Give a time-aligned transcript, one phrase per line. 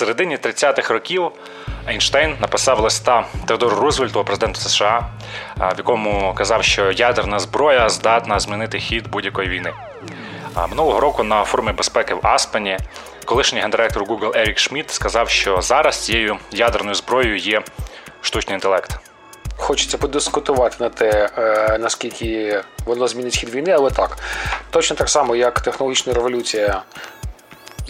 [0.00, 1.30] середині 30-х років
[1.88, 5.06] Ейнштейн написав листа Теодору Рузвельту, президенту США,
[5.56, 9.72] в якому казав, що ядерна зброя здатна змінити хід будь-якої війни.
[10.68, 12.78] Минулого року на форумі безпеки в Аспені
[13.24, 17.62] колишній гендиректор Google Ерік Шмідт сказав, що зараз цією ядерною зброєю є
[18.20, 18.98] штучний інтелект.
[19.56, 24.18] Хочеться подискутувати на те, е, наскільки воно змінить хід війни, але так
[24.70, 26.82] точно так само, як технологічна революція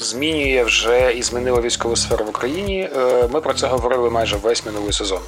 [0.01, 2.91] змінює вже і змінила військову сферу в Україні.
[2.97, 5.21] Е, ми про це говорили майже весь минулий сезон.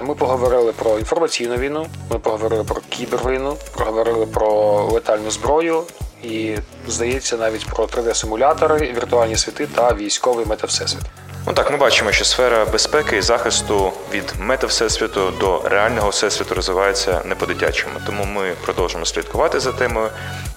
[0.00, 5.82] Ми поговорили про інформаційну війну, ми поговорили про кібервійну, проговорили про летальну зброю.
[6.22, 6.56] І
[6.88, 11.02] здається, навіть про 3D-симулятори, віртуальні світи та військовий метавсесвіт.
[11.46, 17.22] Ну так, ми бачимо, що сфера безпеки і захисту від мета-всесвіту до реального всесвіту розвивається
[17.24, 17.94] не по-дитячому.
[18.06, 20.08] Тому ми продовжимо слідкувати за темою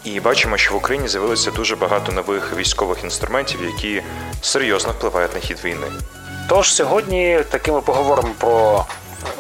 [0.04, 4.02] і бачимо, що в Україні з'явилося дуже багато нових військових інструментів, які
[4.41, 5.88] серйозно впливають на хід війни.
[6.50, 8.86] Тож сьогодні таки ми поговоримо про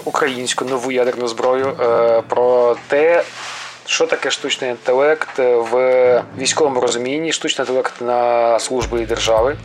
[0.03, 3.23] українську нову ядерну зброю, е, про те.
[3.85, 7.31] Що таке штучний інтелект в військовому розумінні?
[7.31, 9.57] Штучний інтелект на службі держави.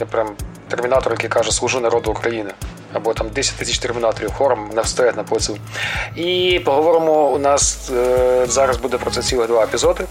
[0.00, 0.36] Я прям
[0.68, 2.50] термінатор, який каже Служу народу України.
[2.92, 5.56] Або там 10 тисяч термінаторів хором не встоять на плацу.
[6.16, 7.30] І поговоримо.
[7.30, 10.04] У нас е, зараз буде про це цілих два епізоди.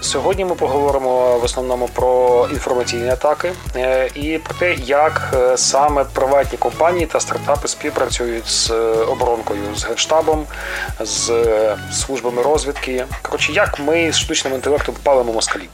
[0.00, 6.04] Сьогодні ми поговоримо в основному про інформаційні атаки е, і про те, як е, саме
[6.04, 8.70] приватні компанії та стартапи співпрацюють з
[9.08, 10.46] оборонкою, з генштабом,
[11.00, 11.32] з
[11.92, 13.04] службами розвідки.
[13.22, 15.68] Коротше, як ми з штучним інтелектом палимо москалі.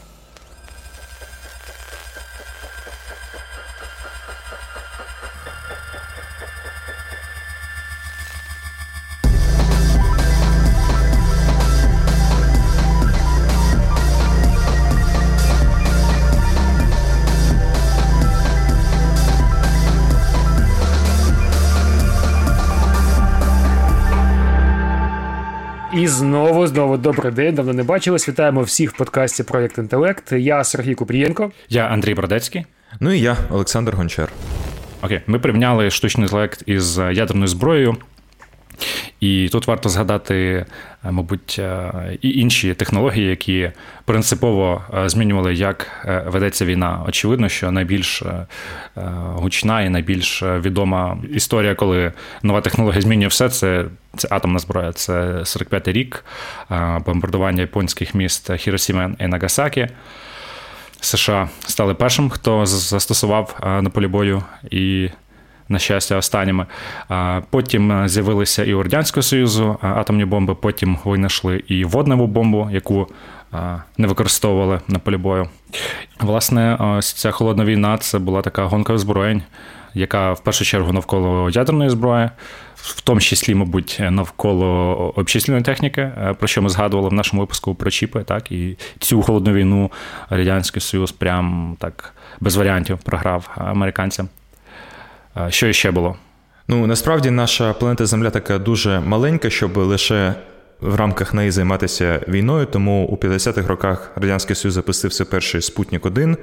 [25.99, 27.55] І знову, знову добрий день.
[27.55, 28.29] Давно не бачились.
[28.29, 30.33] Вітаємо всіх в подкасті Проєкт Інтелект.
[30.33, 31.51] Я Сергій Купрієнко.
[31.69, 32.65] Я Андрій Бродецький.
[33.01, 34.29] Ну і я, Олександр Гончар.
[35.03, 37.97] Окей, ми порівняли штучний інтелект із ядерною зброєю.
[39.21, 40.67] І тут варто згадати,
[41.05, 41.93] е, мабуть, е,
[42.23, 43.71] і інші технології, які
[44.05, 47.05] принципово е, змінювали, як ведеться війна.
[47.09, 48.23] Очевидно, що найбільш
[49.35, 53.85] гучна і найбільш відома історія, коли нова технологія змінює все, це
[54.19, 54.93] це атомна зброя.
[54.93, 56.25] Це 45-й рік
[57.07, 59.89] бомбардування японських міст Хіросіма і Нагасакі.
[61.01, 65.11] США стали першим, хто застосував на полі бою і
[65.69, 66.67] на щастя, останніми.
[67.51, 73.09] Потім е, з'явилися і у Радянського Союзу атомні бомби, потім винайшли і водневу бомбу, яку
[73.99, 75.49] не використовували на полі бою.
[76.21, 79.43] Власне, ось ця холодна війна це була така гонка озброєнь,
[79.95, 82.31] яка в першу чергу навколо ядерної зброї.
[82.97, 84.67] В тому числі, мабуть, навколо
[85.17, 89.23] обчислювальної техніки, е, про що ми згадували в нашому випуску про чіпи, так і цю
[89.23, 89.93] холодну війну
[90.31, 94.29] Радянський Союз прям так без варіантів програв американцям.
[95.49, 96.17] Що ще було?
[96.69, 100.35] Ну насправді наша планета Земля така дуже маленька, щоб лише
[100.81, 102.67] в рамках неї займатися війною.
[102.67, 106.37] Тому у 50-х роках Радянський Союз запустився перший Спутник 1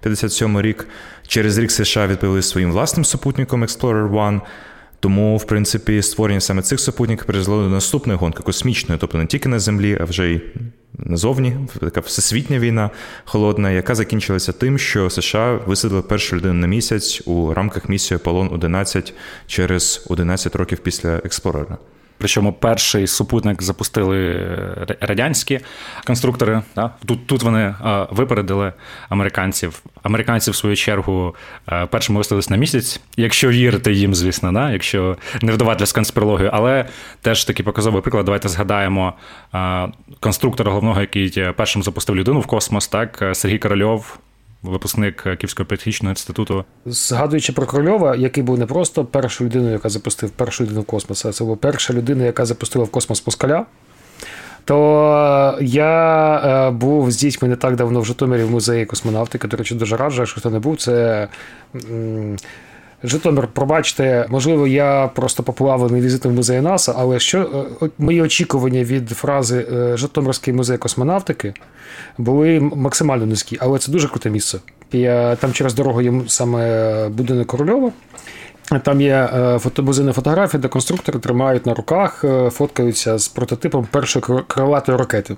[0.00, 0.88] 57 рік.
[1.26, 4.40] Через рік США відповіли своїм власним супутником Explorer 1.
[5.00, 9.48] Тому, в принципі, створення саме цих супутників призвело до наступної гонки космічної, тобто не тільки
[9.48, 10.40] на землі, а вже й
[10.98, 12.90] назовні, така всесвітня війна
[13.24, 18.48] холодна, яка закінчилася тим, що США висадили першу людину на місяць у рамках місії Аполлон
[18.52, 19.14] 11
[19.46, 21.78] через 11 років після експлорера.
[22.18, 25.60] Причому перший супутник запустили е, радянські
[26.06, 26.62] конструктори.
[26.76, 26.90] Да?
[27.06, 27.74] Тут тут вони е,
[28.10, 28.72] випередили
[29.08, 29.82] американців.
[30.02, 31.34] Американці, в свою чергу,
[31.68, 34.72] е, першими виставились на місяць, якщо вірити їм, звісно, да?
[34.72, 36.50] якщо не вдаватися конспірологію.
[36.52, 36.84] Але
[37.22, 38.24] теж такий показовий приклад.
[38.24, 39.12] Давайте згадаємо
[40.20, 44.18] конструктора головного, який першим запустив людину в космос, так Сергій Корольов
[44.62, 46.64] випускник Київського політехнічного інституту.
[46.86, 51.24] Згадуючи про Корольова, який був не просто першою людиною, яка запустив першу людину в космос,
[51.24, 53.66] а це була перша людина, яка запустила в космос москаля.
[54.64, 59.48] То я е, був з дітьми не так давно в Житомирі в музеї космонавтики.
[59.48, 61.28] До речі, дуже раджу, якщо хто не був, це.
[63.02, 68.84] Житомир, пробачте, можливо, я просто поплавлений візитом в музей НАСА, але що е, мої очікування
[68.84, 71.54] від фрази е, Житомирський музей космонавтики
[72.18, 74.58] були максимально низькі, але це дуже круте місце.
[74.92, 77.92] Я, Там через дорогу є саме будинок Корольова.
[78.82, 79.28] Там є
[79.60, 85.36] фотобузини фотографії, де конструктори тримають на руках, фоткаються з прототипом першої крилатої ракети.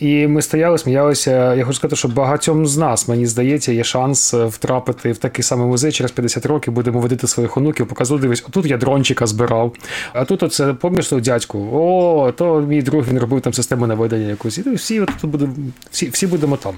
[0.00, 1.54] І ми стояли, сміялися.
[1.54, 5.66] Я хочу сказати, що багатьом з нас, мені здається, є шанс втрапити в такий самий
[5.66, 9.72] музей через 50 років, будемо водити своїх онуків, показувати, дивись, отут я дрончика збирав,
[10.12, 14.58] а тут оце, пам'ятаєш, дядьку, о, то мій друг він робив там систему наведення якусь.
[14.58, 15.54] І всі, тут будемо,
[15.90, 16.74] всі, всі будемо там.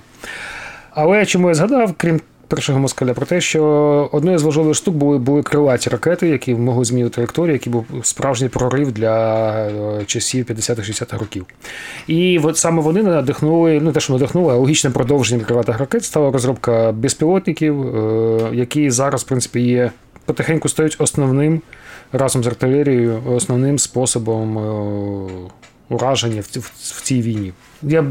[0.90, 3.62] Але чому я згадав, крім першого москаля, про те, що
[4.12, 8.48] одною з важливих штук були були крилаті ракети, які могли змінити траєкторію, який був справжній
[8.48, 11.46] прорив для е, часів 50-60-х років.
[12.06, 16.30] І от саме вони надихнули, ну те, що надихнули, а логічним продовженням крилатих ракет стала
[16.30, 19.90] розробка безпілотників, е, які зараз, в принципі, є
[20.24, 21.60] потихеньку стають основним
[22.12, 25.30] разом з артилерією, основним способом е,
[25.88, 27.52] ураження в, цій війні.
[27.82, 28.06] Я б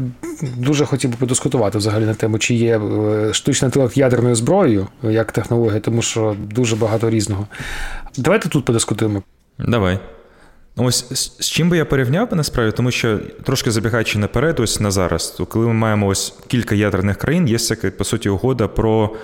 [0.56, 5.32] дуже хотів би подискутувати взагалі на тему, чи є е, штучний інтелект ядерною зброєю як
[5.32, 7.46] технологія, тому що дуже багато різного.
[8.16, 9.22] Давайте тут подискутуємо.
[9.58, 9.98] Давай.
[10.76, 15.30] Ось з чим би я порівняв насправді, тому що трошки забігаючи наперед, ось на зараз,
[15.30, 19.16] то коли ми маємо ось кілька ядерних країн, є всяка, по суті, угода про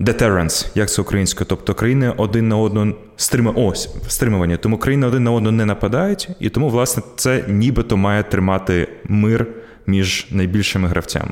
[0.00, 3.52] deterrence, як це українською, тобто країни один на одну стрима...
[3.56, 4.56] Ось, стримування.
[4.56, 9.46] Тому країни один на одну не нападають, і тому, власне, це нібито має тримати мир
[9.86, 11.30] між найбільшими гравцями.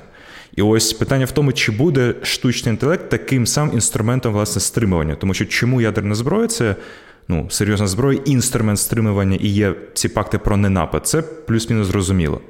[0.56, 5.14] І ось питання в тому, чи буде штучний інтелект таким самим інструментом власне стримування.
[5.14, 6.76] Тому що чому ядерна зброя це
[7.28, 11.06] ну, серйозна зброя, інструмент стримування і є ці пакти про ненапад.
[11.06, 12.40] Це плюс-мінус зрозуміло.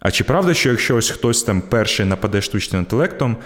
[0.00, 3.36] А чи правда, що якщо ось хтось там перший нападе штучним інтелектом,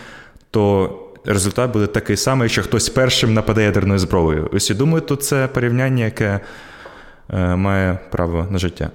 [0.51, 0.89] то
[1.25, 4.51] результат буде такий самий, що хтось першим нападе ядерною зброєю?
[4.53, 6.41] Ось я думаю, тут це порівняння, яке
[7.31, 8.91] е, має право на життя.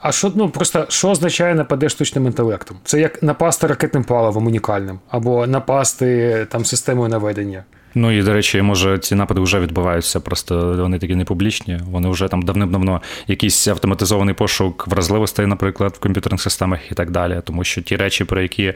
[0.00, 2.76] А що ну просто що означає нападе штучним інтелектом?
[2.84, 7.64] Це як напасти ракетним паливом унікальним, або напасти там системою наведення.
[7.98, 11.80] Ну і до речі, може, ці напади вже відбуваються, просто вони такі не публічні.
[11.90, 17.40] Вони вже там давним-давно якийсь автоматизований пошук вразливостей, наприклад, в комп'ютерних системах і так далі.
[17.44, 18.74] Тому що ті речі, про які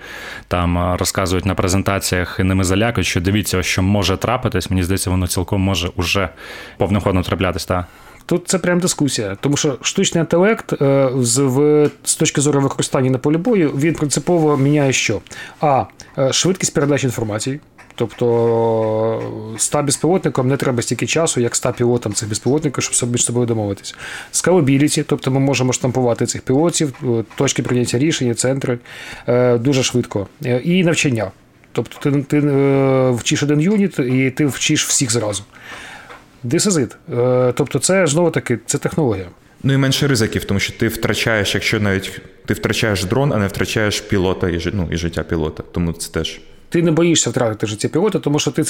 [0.48, 5.26] там розказують на презентаціях і ними залякують, що дивіться, що може трапитись, мені здається, воно
[5.26, 6.28] цілком може уже
[6.78, 7.64] повним ходом траплятись.
[7.64, 7.86] Та?
[8.26, 13.18] Тут це прям дискусія, тому що штучний інтелект е, з з точки зору використання на
[13.18, 15.20] полі бою він принципово міняє що?
[15.60, 15.84] А
[16.18, 17.60] е, швидкість передачі інформації.
[18.02, 19.22] Тобто
[19.56, 23.94] ста безпілотникам не треба стільки часу, як ста пілотам цих безпілотників, щоб між собою домовитися.
[24.32, 28.78] Скалабіліті, тобто ми можемо штампувати цих пілотів, е, точки прийняття рішення, центри
[29.58, 30.26] дуже швидко.
[30.64, 31.30] І навчання.
[31.72, 32.40] Тобто ти ти
[33.10, 35.42] вчиш один юніт і ти вчиш всіх зразу.
[36.44, 36.94] This is it.
[37.48, 39.26] Е, тобто, це знову таки це технологія.
[39.62, 43.46] Ну і менше ризиків, тому що ти втрачаєш, якщо навіть ти втрачаєш дрон, а не
[43.46, 45.62] втрачаєш пілота і ну, і життя пілота.
[45.72, 46.40] Тому це теж.
[46.72, 48.64] Ти не боїшся втратити життя пілота, тому що ти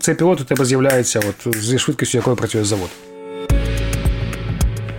[0.00, 2.88] цей пілот у тебе з'являється от, зі швидкістю, якою працює завод.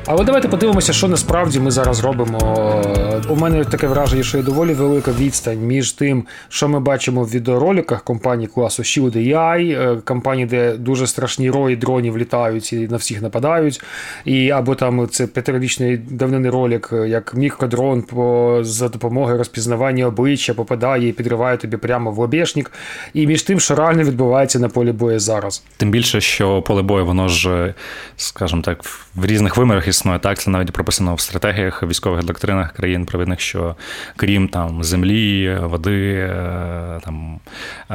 [0.09, 2.39] Але давайте подивимося, що насправді ми зараз робимо.
[3.29, 7.29] У мене таке враження, що є доволі велика відстань між тим, що ми бачимо в
[7.29, 12.97] відеороликах компанії класу Shield AI, е, компанії, де дуже страшні рої дронів літають і на
[12.97, 13.81] всіх нападають.
[14.25, 21.07] І або там це п'ятирічний давнини ролик, як мікродрон по за допомогою розпізнавання обличчя попадає
[21.07, 22.71] і підриває тобі прямо в лобешник.
[23.13, 25.63] І між тим, що реально відбувається на полі бою зараз.
[25.77, 27.73] Тим більше, що поле бою, воно ж,
[28.17, 28.83] скажімо так,
[29.15, 30.19] в різних вимірах існує.
[30.19, 33.75] Так, це навіть прописано в стратегіях, військових доктринах країн провідних, що
[34.15, 37.39] крім там землі, води, е, там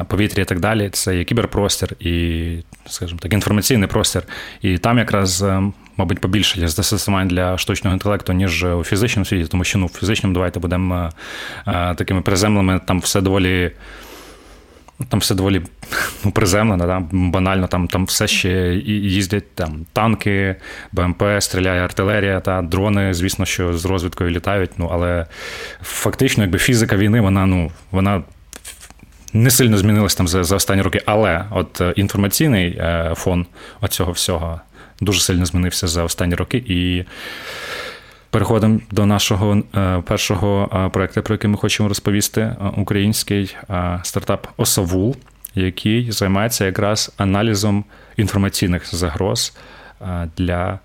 [0.09, 2.57] повітря і так далі, це є кіберпростір і,
[2.87, 4.23] скажімо так, інформаційний простір.
[4.63, 5.43] І там якраз.
[5.43, 5.63] Е,
[5.97, 9.99] мабуть, побільше є застосувань для штучного інтелекту, ніж у фізичному світі, тому що ну, в
[9.99, 11.11] фізичному давайте будемо
[11.67, 13.71] е, такими приземлими, там все доволі
[15.09, 15.63] там все доволі
[16.25, 20.56] ну, приземлено, там, банально, там там все ще їздять там танки,
[20.93, 24.71] БМП, стріляє артилерія, та дрони, звісно, що з розвідкою літають.
[24.77, 25.27] Ну, але
[25.82, 28.23] фактично, якби фізика війни, вона ну, вона.
[29.35, 33.47] Не сильно змінилась там за за останні роки, але от е, інформаційний е, фон
[33.81, 34.61] оцього всього
[35.01, 36.65] дуже сильно змінився за останні роки.
[36.67, 37.05] І
[38.32, 43.56] Переходимо до нашого е, першого е, проекту, про який ми хочемо розповісти: е, український
[44.03, 45.17] стартап Осавул,
[45.55, 47.84] який займається якраз аналізом
[48.17, 49.56] інформаційних загроз
[50.36, 50.79] для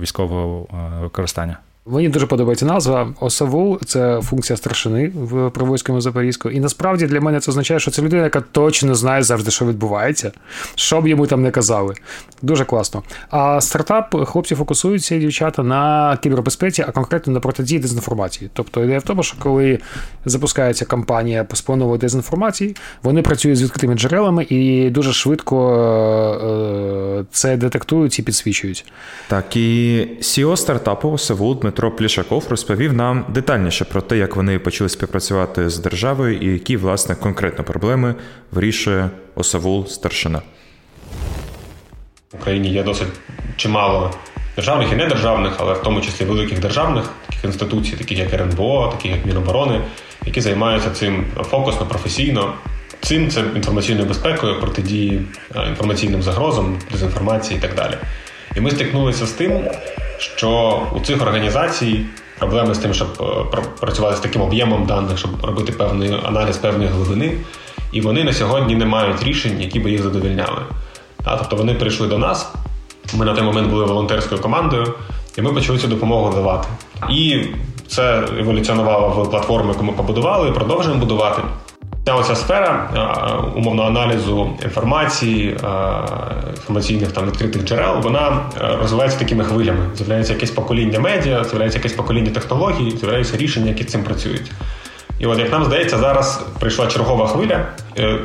[0.00, 0.66] військового
[1.00, 1.56] використання.
[1.86, 3.14] Мені дуже подобається назва.
[3.20, 6.50] Осавул це функція старшини в Провойському Запорізьку.
[6.50, 10.32] І насправді для мене це означає, що це людина, яка точно знає завжди, що відбувається,
[10.74, 11.94] що б йому там не казали.
[12.42, 13.02] Дуже класно.
[13.30, 18.50] А стартап хлопці фокусуються дівчата на кібербезпеці, а конкретно на протидії дезінформації.
[18.54, 19.78] Тобто ідея в тому, що коли
[20.24, 25.74] запускається кампанія по сповнової дезінформації, вони працюють з відкритими джерелами і дуже швидко
[27.20, 28.84] е, це детектують і підсвічують.
[29.28, 35.70] Так і CEO стартапу Осавул Плішаков розповів нам детальніше про те, як вони почали співпрацювати
[35.70, 38.14] з державою і які, власне, конкретно проблеми
[38.52, 40.42] вирішує Осавул старшина.
[42.32, 43.08] В Україні є досить
[43.56, 44.10] чимало
[44.56, 49.10] державних і недержавних, але в тому числі великих державних таких інституцій, таких як РНБО, таких
[49.10, 49.80] як Міноборони,
[50.26, 52.54] які займаються цим фокусно, професійно.
[53.00, 55.22] Цим це інформаційною безпекою, протидії
[55.56, 57.94] е, інформаційним загрозам, дезінформації і так далі.
[58.56, 59.64] І ми стикнулися з тим,
[60.22, 62.06] що у цих організацій
[62.38, 66.90] проблеми з тим, щоб е, працювати з таким об'ємом даних, щоб робити певний аналіз певної
[66.90, 67.36] глибини,
[67.92, 70.62] і вони на сьогодні не мають рішень, які би їх задовільняли.
[71.24, 72.52] Тобто вони прийшли до нас.
[73.14, 74.94] Ми на той момент були волонтерською командою,
[75.38, 76.68] і ми почали цю допомогу давати.
[77.10, 77.44] І
[77.88, 81.42] це еволюціонувало в платформу, яку ми побудували, і продовжуємо будувати.
[82.04, 85.56] Ця оця сфера е, умовно аналізу інформації, е,
[86.50, 89.90] інформаційних там відкритих джерел, вона е, розвивається такими хвилями.
[89.96, 94.52] З'являється якесь покоління медіа, з'являється якесь покоління технологій, з'являються рішення, які цим працюють.
[95.18, 97.66] І от, як нам здається, зараз прийшла чергова хвиля.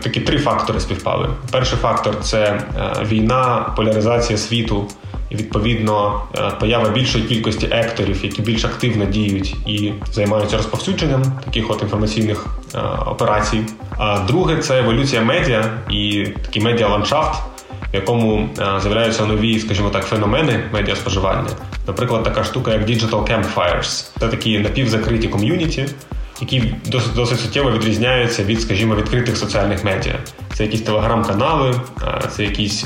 [0.04, 1.30] Такі три фактори співпали.
[1.52, 2.62] Перший фактор це
[3.02, 4.88] війна, поляризація світу
[5.30, 11.72] і відповідно е, поява більшої кількості екторів, які більш активно діють і займаються розповсюдженням таких
[11.72, 13.62] от інформаційних е, операцій.
[13.98, 17.36] А друге це еволюція медіа і такий медіа-ландшафт,
[17.94, 21.50] в якому е, з'являються нові, скажімо так, феномени медіаспоживання.
[21.88, 24.10] Наприклад, така штука, як Digital Campfires.
[24.20, 25.86] Це такі напівзакриті ком'юніті.
[26.42, 30.16] Які досить досить суттєво відрізняються від, скажімо, відкритих соціальних медіа.
[30.54, 31.74] Це якісь телеграм-канали,
[32.32, 32.86] це якісь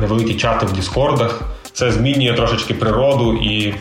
[0.00, 1.42] невеликі чати в Діскордах,
[1.78, 3.74] це змінює трошечки природу і е,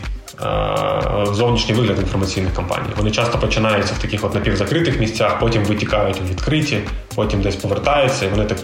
[1.32, 2.90] зовнішній вигляд інформаційних кампаній.
[2.98, 6.80] Вони часто починаються в таких от напівзакритих місцях, потім витікають у відкриті,
[7.16, 8.58] потім десь повертаються, і вони так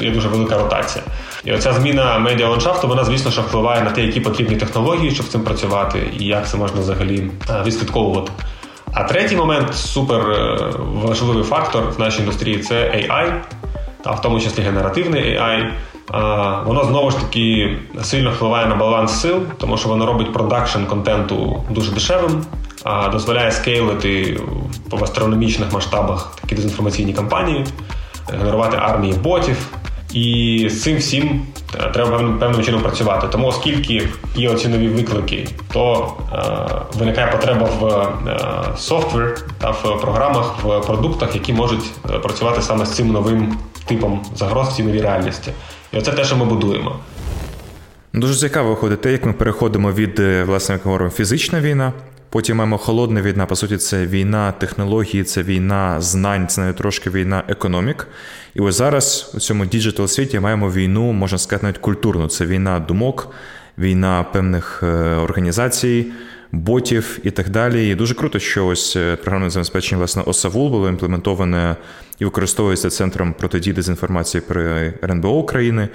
[0.00, 1.04] є дуже велика ротація.
[1.44, 5.26] І оця зміна медіа ландшафту, вона, звісно, що впливає на те, які потрібні технології, щоб
[5.26, 8.32] з цим працювати, і як це можна взагалі е, відслідковувати.
[8.92, 13.32] А третій момент супер е, важливий фактор в нашій індустрії це AI,
[14.04, 15.70] та в тому числі генеративний AI.
[16.66, 21.64] Воно знову ж таки сильно впливає на баланс сил, тому що воно робить продакшн контенту
[21.70, 22.44] дуже дешевим,
[23.12, 24.40] дозволяє скейлити
[24.90, 27.64] в астрономічних масштабах такі дезінформаційні кампанії,
[28.32, 29.56] генерувати армії ботів.
[30.12, 31.42] І з цим всім
[31.74, 33.26] е, треба певним чином працювати.
[33.28, 37.86] Тому, оскільки є оці нові виклики, то е, виникає потреба в
[38.28, 38.38] е,
[38.76, 44.20] software та в програмах, в продуктах, які можуть е, працювати саме з цим новим типом
[44.34, 45.52] загроз в цій новій реальності.
[45.92, 46.98] І оце те, що ми будуємо.
[48.14, 51.92] Дуже цікаво виходить те, як ми переходимо від, е, власне, як говоримо, фізична війна.
[52.30, 53.46] Потім маємо холодна війна.
[53.46, 58.08] По суті, це війна технології, це війна знань, це навіть трошки війна економік.
[58.54, 62.28] І ось зараз у цьому digital світі маємо війну, можна сказати, навіть культурну.
[62.28, 63.34] Це війна думок,
[63.78, 66.06] війна певних е, організацій,
[66.56, 67.88] ботів і так далі.
[67.88, 71.76] І дуже круто, що ось е, програмне забезпечення власне ОСАВУЛ було імплементоване
[72.18, 75.88] і використовується центром протидії дезінформації при РНБО України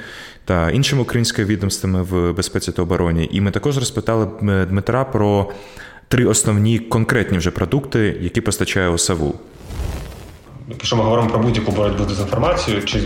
[0.46, 3.30] та іншими українськими відомствами в безпеці та обороні.
[3.32, 5.52] І ми також розпитали е, Дмитра про
[6.08, 9.36] три основні конкретні вже продукти, які постачає ОСАВУЛ.
[10.70, 13.00] Якщо ми говоримо про будь-яку боротьбу з дезінформацією, чи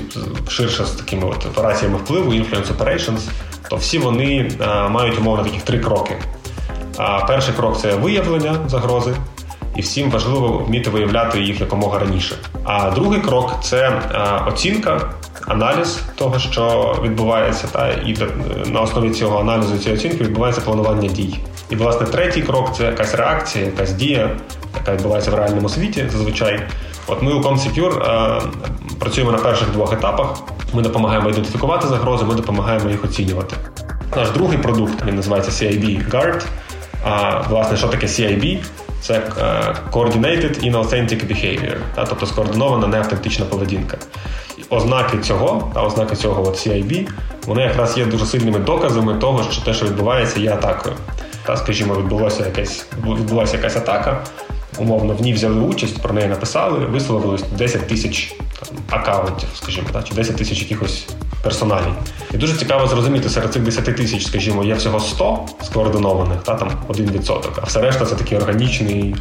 [0.48, 3.30] ширше з такими от операціями впливу, influence operations,
[3.70, 6.16] то всі вони а, мають умовно таких три кроки.
[6.98, 9.16] А перший крок це виявлення загрози,
[9.76, 12.36] і всім важливо вміти виявляти їх якомога раніше.
[12.64, 14.02] А другий крок це
[14.48, 15.02] оцінка,
[15.48, 18.18] аналіз того, що відбувається, та і
[18.66, 21.40] на основі цього аналізу цієї оцінки відбувається планування дій.
[21.70, 24.30] І, власне, третій крок це якась реакція, якась дія,
[24.80, 26.60] яка відбувається в реальному світі зазвичай.
[27.08, 28.42] От ми у ComSecure
[29.00, 30.40] працюємо на перших двох етапах.
[30.74, 33.56] Ми допомагаємо ідентифікувати загрози, ми допомагаємо їх оцінювати.
[34.16, 36.46] Наш другий продукт він називається CIB Guard.
[37.08, 38.64] А власне, що таке CIB?
[39.02, 39.22] Це е,
[39.92, 43.98] Coordinated Inauthentic Behavior, та, тобто скоординована неавтентична поведінка.
[44.70, 47.08] Ознаки цього, та ознаки цього от CIB,
[47.48, 50.96] вони якраз є дуже сильними доказами того, що те, що відбувається, є атакою.
[51.46, 54.24] Та, Скажімо, відбулося якась, відбулася якась атака,
[54.78, 58.36] умовно, в ній взяли участь, про неї написали, висловилось 10 тисяч
[58.90, 61.08] аккаунтів, скажімо, та, чи 10 тисяч якихось
[61.44, 61.94] персоналій.
[62.34, 66.72] І дуже цікаво зрозуміти, серед цих 10 тисяч, скажімо, є всього 100 скоординованих, та там
[66.90, 69.16] 1%, а все решта це такі органічні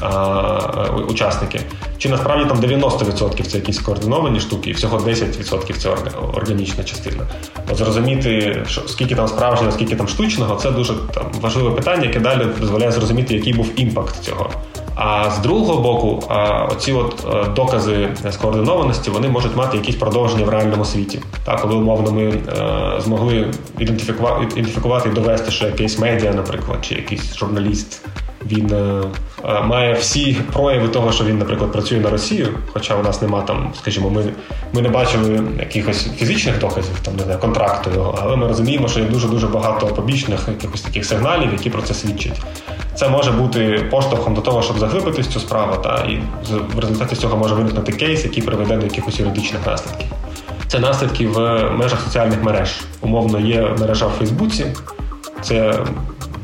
[0.00, 1.60] а, учасники.
[1.98, 5.90] Чи насправді там 90% це якісь координовані штуки, і всього 10% це
[6.34, 7.26] органічна частина.
[7.70, 12.20] От зрозуміти, що скільки там справжнього, скільки там штучного, це дуже там важливе питання, яке
[12.20, 14.50] далі дозволяє зрозуміти, який був імпакт цього.
[15.02, 16.22] А з другого боку,
[16.70, 21.20] оці от е, докази скоординованості вони можуть мати якісь продовження в реальному світі.
[21.44, 27.36] Так, коли умовно ми е, змогли ідентифікувати і довести, що якийсь медіа, наприклад, чи якийсь
[27.36, 28.02] журналіст
[28.46, 29.02] він е,
[29.44, 32.48] е, має всі прояви того, що він, наприклад, працює на Росію.
[32.72, 34.24] Хоча у нас нема там, скажімо, ми
[34.72, 39.00] ми не бачили якихось фізичних доказів, там не знаю, контракту його, але ми розуміємо, що
[39.00, 42.40] є дуже дуже багато побічних якихось таких сигналів, які про це свідчать.
[43.00, 46.20] Це може бути поштовхом до того, щоб заглибитись цю справу, та і
[46.74, 50.06] в результаті цього може виникнути кейс, який приведе до якихось юридичних наслідків.
[50.66, 51.38] Це наслідки в
[51.70, 52.80] межах соціальних мереж.
[53.00, 54.66] Умовно, є мережа в Фейсбуці.
[55.42, 55.78] Це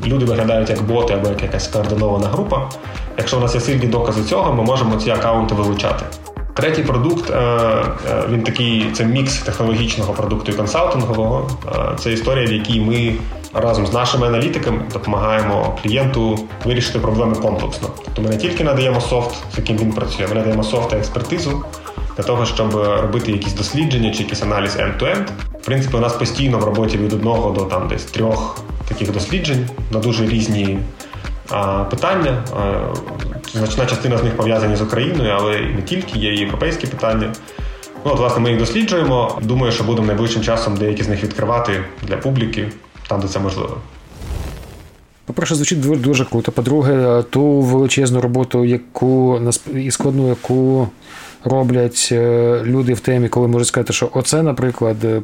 [0.05, 2.69] люди виглядають як боти або як якась координована група.
[3.17, 6.05] Якщо у нас є сильні докази цього, ми можемо ці аккаунти вилучати.
[6.57, 7.85] Третій продукт е, е,
[8.29, 11.49] він такий це мікс технологічного продукту і консалтингового.
[11.67, 13.15] Е, це історія, в якій ми
[13.53, 17.89] разом з нашими аналітиками допомагаємо клієнту вирішити проблеми комплексно.
[18.05, 21.63] Тобто ми не тільки надаємо софт, з яким він працює, ми надаємо софт і експертизу
[22.17, 25.25] для того, щоб робити якісь дослідження чи якийсь аналіз end-to-end.
[25.61, 29.69] В принципі, у нас постійно в роботі від одного до там десь трьох таких досліджень
[29.91, 30.79] на дуже різні
[31.89, 32.43] питання.
[33.53, 37.33] Значна частина з них пов'язані з Україною, але не тільки, є і європейські питання.
[38.05, 39.39] Ну, от, власне, ми їх досліджуємо.
[39.41, 42.71] Думаю, що будемо найближчим часом деякі з них відкривати для публіки,
[43.07, 43.77] там, де це можливо.
[45.25, 46.51] По-перше, звучить дуже круто.
[46.51, 49.41] По-друге, ту величезну роботу, яку
[49.73, 50.87] і складну, яку
[51.47, 55.21] роблять е, люди в темі, коли можуть сказати, що оце, наприклад, е,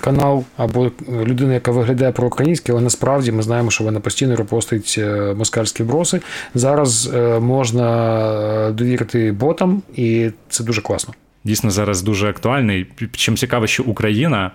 [0.00, 5.34] канал або людина, яка виглядає проукраїнське, але насправді ми знаємо, що вона постійно репостить е,
[5.36, 6.20] москальські броси.
[6.54, 11.14] Зараз можна довірити ботам, і це дуже класно.
[11.44, 12.86] Дійсно, зараз дуже актуальний.
[13.12, 14.50] Чим цікаво, що Україна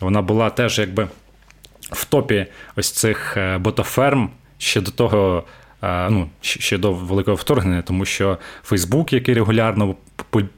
[0.00, 1.08] вона була теж якби
[1.80, 5.44] в топі ось цих ботоферм ще до того.
[6.10, 9.94] Ну, ще до великого вторгнення, тому що Фейсбук, який регулярно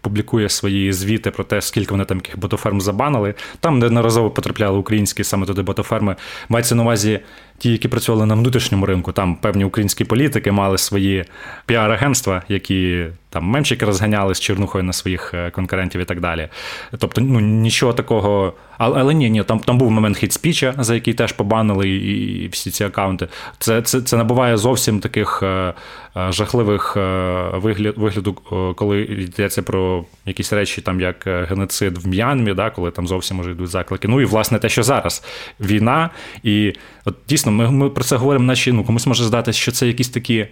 [0.00, 3.34] публікує свої звіти про те, скільки вони там яких ботоферм забанили.
[3.60, 6.16] Там неодноразово потрапляли українські саме туди ботоферми.
[6.48, 7.20] Мається на увазі
[7.58, 9.12] ті, які працювали на внутрішньому ринку.
[9.12, 11.24] Там певні українські політики мали свої
[11.66, 16.48] піар-агентства, які там мемчики розганяли з чернухою на своїх е, конкурентів і так далі.
[16.98, 18.52] Тобто, ну нічого такого.
[18.84, 22.48] Але, але ні, ні, там там був момент хітспіча, за який теж побанили і, і
[22.48, 23.28] всі ці аккаунти.
[23.58, 25.74] Це це, це набуває зовсім таких е,
[26.16, 28.32] е жахливих е, вигляд, вигляду,
[28.76, 33.36] коли йдеться про якісь речі, там як е, геноцид в М'янмі, да, коли там зовсім
[33.36, 34.08] може йдуть заклики.
[34.08, 35.24] Ну і власне те, що зараз
[35.60, 36.10] війна,
[36.42, 36.72] і
[37.04, 40.08] от дійсно ми ми про це говоримо, наче ну комусь може здатися, що це якісь
[40.08, 40.46] такі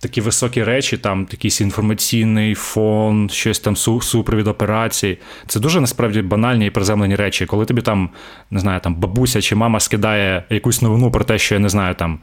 [0.00, 5.18] такі високі речі, там якийсь інформаційний фон, щось там супровід операцій.
[5.46, 7.46] Це дуже насправді банальні і приземлені речі.
[7.46, 8.10] Коли тобі там,
[8.50, 11.94] не знаю, там бабуся чи мама скидає якусь новину про те, що я не знаю,
[11.94, 12.18] там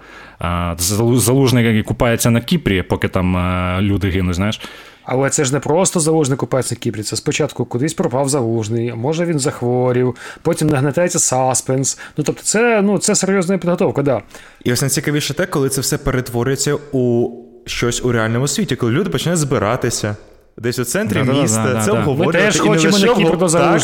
[0.77, 3.38] залужник купається на Кіпрі, поки там
[3.81, 4.62] люди гинуть, знаєш.
[5.05, 7.03] Але це ж не просто залужний купається на Кіпрі.
[7.03, 11.99] Це спочатку кудись пропав залужний, може він захворів, потім нагнетається саспенс.
[12.17, 14.21] Ну тобто, це ну це серйозна підготовка, да.
[14.63, 17.29] І ось найцікавіше те, коли це все перетворюється у
[17.65, 20.15] щось у реальному світі, коли люди починають збиратися.
[20.57, 22.37] Десь у центрі да, міста да, да, це обговорювати.
[22.37, 22.97] Ми теж хочемо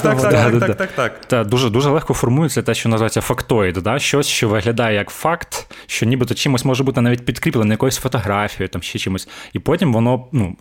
[0.04, 1.26] Так, так, так, так, так, так.
[1.26, 3.76] Та, дуже дуже легко формується те, що називається фактоїд.
[3.76, 4.00] Да?
[4.00, 8.82] Щось, що виглядає як факт, що нібито чимось може бути навіть підкріплене якоюсь фотографією, там
[8.82, 9.28] ще чимось.
[9.54, 10.56] І потім воно ну,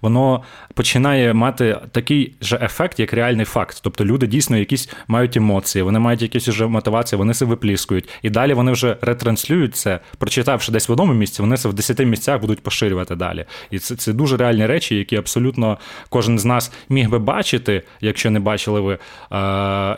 [0.00, 0.42] воно
[0.74, 3.80] починає мати такий же ефект, як реальний факт.
[3.82, 8.08] Тобто люди дійсно якісь мають емоції, вони мають якісь вже мотивації, вони це випліскують.
[8.22, 12.04] І далі вони вже ретранслюють це, прочитавши десь в одному місці, вони це в десяти
[12.04, 13.44] місцях будуть поширювати далі.
[13.70, 15.78] І це, це дуже реальні речі, які абсолютно абсолютно
[16.08, 18.98] кожен з нас міг би бачити, якщо не бачили ви,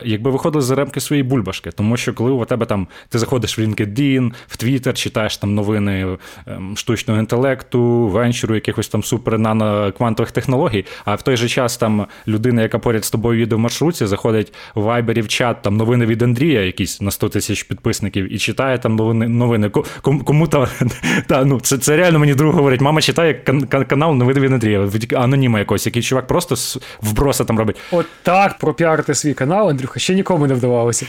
[0.05, 1.71] якби виходили за рамки своєї бульбашки.
[1.71, 6.17] Тому що коли у тебе там ти заходиш в LinkedIn, в Twitter, читаєш там новини
[6.47, 12.61] ем, штучного інтелекту, венчуру, якихось там супер-нано-квантових технологій, а в той же час там людина,
[12.61, 16.21] яка поряд з тобою їде в маршрутці, заходить в Viber в чат там новини від
[16.21, 19.27] Андрія, якісь на 100 тисяч підписників, і читає там новини.
[19.27, 19.69] новини.
[20.01, 20.67] Кому та,
[21.27, 23.33] та ну це це реально мені друг говорить, мама читає
[23.87, 24.89] канал новини від Андрія.
[25.15, 27.77] А аноніма якогось, який чувак просто вброса там робить.
[27.91, 31.05] От так пропіарити свій канал, Андрюха, ще нікому не вдавалося.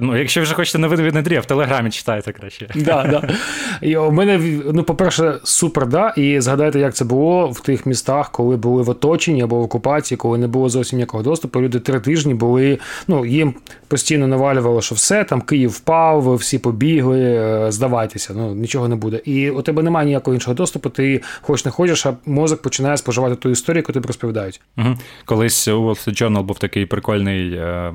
[0.00, 2.66] Ну, Якщо вже хочете новини від Андрія, в Телеграмі читайте краще.
[2.66, 2.84] краще.
[2.84, 3.34] Да, да.
[3.80, 4.40] І у мене,
[4.72, 6.08] ну, по-перше, супер, да.
[6.16, 10.18] І згадайте, як це було в тих містах, коли були в оточенні або в окупації,
[10.18, 11.60] коли не було зовсім ніякого доступу.
[11.60, 12.78] Люди три тижні були.
[13.08, 13.54] Ну, їм
[13.88, 19.20] постійно навалювало, що все, там Київ впав, всі побігли, е, здавайтеся, ну нічого не буде.
[19.24, 23.34] І у тебе немає ніякого іншого доступу, ти хоч не хочеш, а мозок починає споживати
[23.44, 24.60] ту історію, яку тобі розповідають.
[24.78, 24.94] Угу.
[25.24, 27.52] Колись у Wall Street Journal був такий прикольний.
[27.52, 27.92] Е,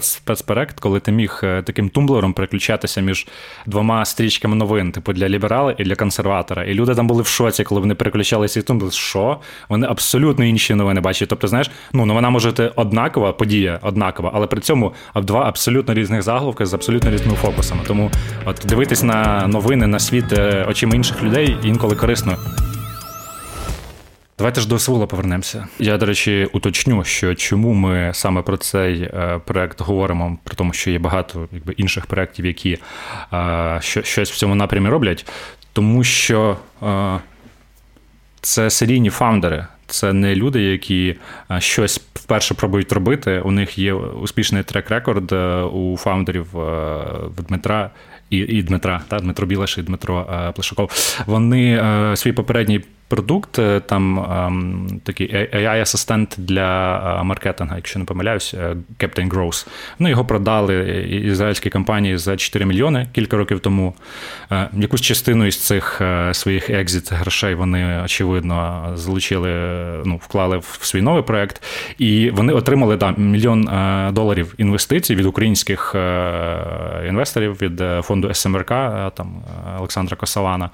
[0.00, 3.26] спецпроект, коли ти міг е, таким тумблером переключатися між
[3.66, 6.64] двома стрічками новин, типу для ліберала і для консерватора.
[6.64, 8.92] І люди там були в шоці, коли вони переключалися і тумблер.
[8.92, 9.40] Що?
[9.68, 11.28] Вони абсолютно інші новини бачать.
[11.28, 16.22] Тобто, знаєш, ну новина може бути однакова, подія однакова, але при цьому два абсолютно різних
[16.22, 17.80] заголовки з абсолютно різними фокусами.
[17.86, 18.10] Тому
[18.44, 22.36] от дивитись на новини на світ е, очима інших людей інколи корисно.
[24.38, 25.66] Давайте ж до Сеула повернемося.
[25.78, 30.72] Я, до речі, уточню, що чому ми саме про цей е, проект говоримо, при тому,
[30.72, 32.78] що є багато якби, інших проєктів, які
[33.32, 35.26] е, що, щось в цьому напрямі роблять,
[35.72, 37.18] тому що е,
[38.40, 39.66] це серійні фаундери.
[39.86, 41.16] Це не люди, які
[41.58, 43.40] щось вперше пробують робити.
[43.44, 45.32] У них є успішний трек-рекорд
[45.72, 46.46] у фаундерів
[47.48, 47.90] Дмитра
[48.30, 50.90] і і Дмитра, та Дмитро Білаш і Дмитро Плешаков.
[51.26, 51.82] Вони
[52.16, 58.76] свій попередній продукт, е, там ем, такий AI-асистент для е, маркетинга, якщо не помиляюсь, е,
[58.98, 59.66] Captain Growth.
[59.98, 63.94] Ну, його продали ізраїльській компанії за 4 мільйони кілька років тому.
[64.72, 69.50] Якусь частину із цих своїх екзит грошей вони, очевидно, залучили,
[70.04, 71.62] ну, вклали в свій новий проект,
[71.98, 73.68] і вони отримали да, мільйон
[74.12, 75.94] доларів інвестицій від українських
[77.08, 78.68] інвесторів від фонду СМРК
[79.14, 79.42] там
[79.78, 80.70] Олександра Косалана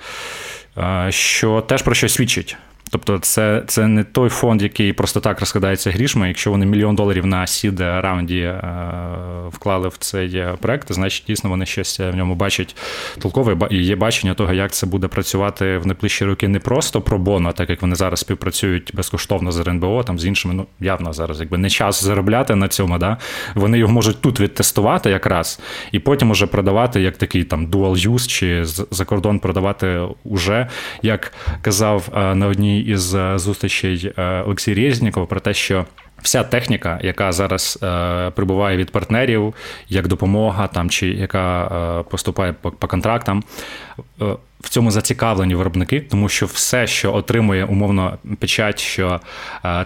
[1.08, 2.56] що теж про щось свідчить.
[2.90, 6.28] Тобто, це це не той фонд, який просто так розкладається грішми.
[6.28, 8.60] Якщо вони мільйон доларів на сід раунді е,
[9.48, 12.76] вклали в цей проект, значить дійсно вони щось в ньому бачать
[13.18, 17.18] толкове і є бачення того, як це буде працювати в найближчі роки не просто про
[17.18, 20.54] боно, так як вони зараз співпрацюють безкоштовно з РНБО, там з іншими.
[20.54, 22.98] Ну явно зараз, якби не час заробляти на цьому.
[22.98, 23.16] Да?
[23.54, 25.60] Вони його можуть тут відтестувати якраз,
[25.92, 30.68] і потім уже продавати як такий там dual use, чи за кордон продавати уже,
[31.02, 35.84] як казав е, на одній із е, зустрічей е, Олексій Резніков про те, що.
[36.22, 39.54] Вся техніка, яка зараз е, прибуває від партнерів,
[39.88, 43.44] як допомога, там чи яка поступає по, по контрактам,
[44.60, 49.20] в цьому зацікавлені виробники, тому що все, що отримує умовно печать, що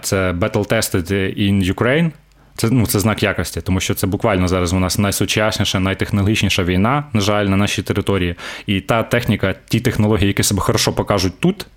[0.01, 2.11] це battle tested in Ukraine,
[2.55, 7.03] це ну, це знак якості, тому що це буквально зараз у нас найсучасніша, найтехнологічніша війна,
[7.13, 8.35] на жаль, на нашій території.
[8.65, 11.67] І та техніка, ті технології, які себе хорошо покажуть тут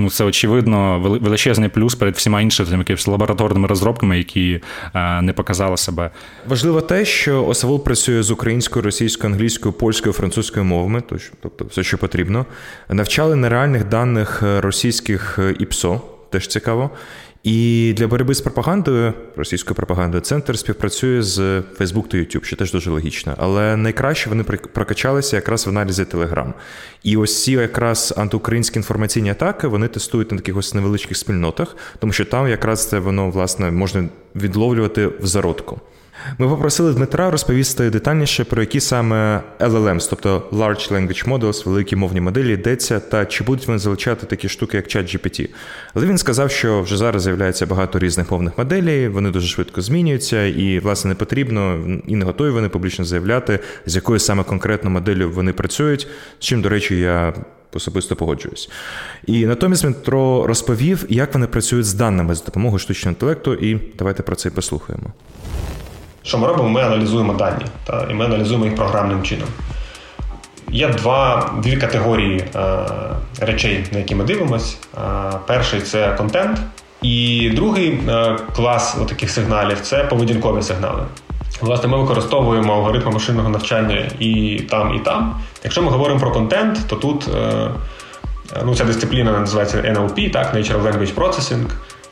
[0.00, 4.60] ну це очевидно величезний плюс перед всіма іншими якимись лабораторними розробками, які
[4.94, 6.10] е, не показали себе.
[6.48, 11.02] Важливо те, що Осавул працює з українською, російською, англійською, польською, французькою мовами,
[11.42, 12.46] тобто все, що потрібно.
[12.88, 16.90] Навчали нереальних даних російських е, ІПСО, теж цікаво.
[17.42, 21.38] І для боротьби з пропагандою, російською пропагандою, центр співпрацює з
[21.78, 23.34] Facebook та YouTube, що теж дуже логічно.
[23.38, 26.52] Але найкраще вони прокачалися якраз в аналізі Telegram.
[27.02, 32.12] І ось ці якраз антиукраїнські інформаційні атаки вони тестують на таких ось невеличких спільнотах, тому
[32.12, 35.80] що там якраз це воно власне можна відловлювати в зародку.
[36.38, 42.20] Ми попросили Дмитра розповісти детальніше про які саме LLMs, тобто Large Language Models, великі мовні
[42.20, 45.48] моделі, йдеться, та чи будуть вони залучати такі штуки, як ChatGPT.
[45.94, 50.44] Але він сказав, що вже зараз з'являється багато різних мовних моделей, вони дуже швидко змінюються,
[50.44, 55.30] і, власне, не потрібно і не готові вони публічно заявляти, з якою саме конкретно моделлю
[55.30, 57.34] вони працюють, з чим, до речі, я.
[57.72, 58.70] Особисто погоджуюсь.
[59.26, 64.22] І натомість Дмитро розповів, як вони працюють з даними з допомогою штучного інтелекту, і давайте
[64.22, 65.12] про це і послухаємо.
[66.22, 66.68] Що ми робимо?
[66.68, 69.48] Ми аналізуємо дані, та, і ми аналізуємо їх програмним чином.
[70.70, 72.78] Є два, дві категорії е,
[73.40, 74.76] речей, на які ми дивимося.
[74.94, 75.00] Е,
[75.46, 76.58] перший це контент,
[77.02, 81.02] і другий е, клас таких сигналів це поведінкові сигнали.
[81.60, 85.40] Власне, ми використовуємо алгоритми машинного навчання і там, і там.
[85.64, 87.70] Якщо ми говоримо про контент, то тут е,
[88.64, 91.64] ну, ця дисципліна називається NLP, так, Natural Language Processing.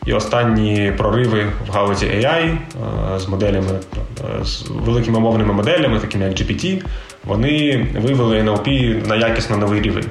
[0.09, 6.25] І останні прориви в галузі AI е, з моделями, е, з великими мовними моделями, такими
[6.25, 6.83] як GPT,
[7.25, 10.05] вони вивели NLP на якісно новий рівень.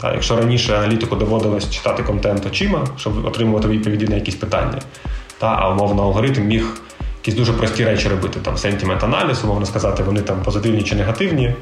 [0.00, 4.78] Та, якщо раніше аналітику доводилось читати контент очима, щоб отримувати відповіді на якісь питання,
[5.38, 6.64] та, а умовно алгоритм міг
[7.18, 11.54] якісь дуже прості речі робити, там сентимент-аналіз, умовно сказати, вони там позитивні чи негативні,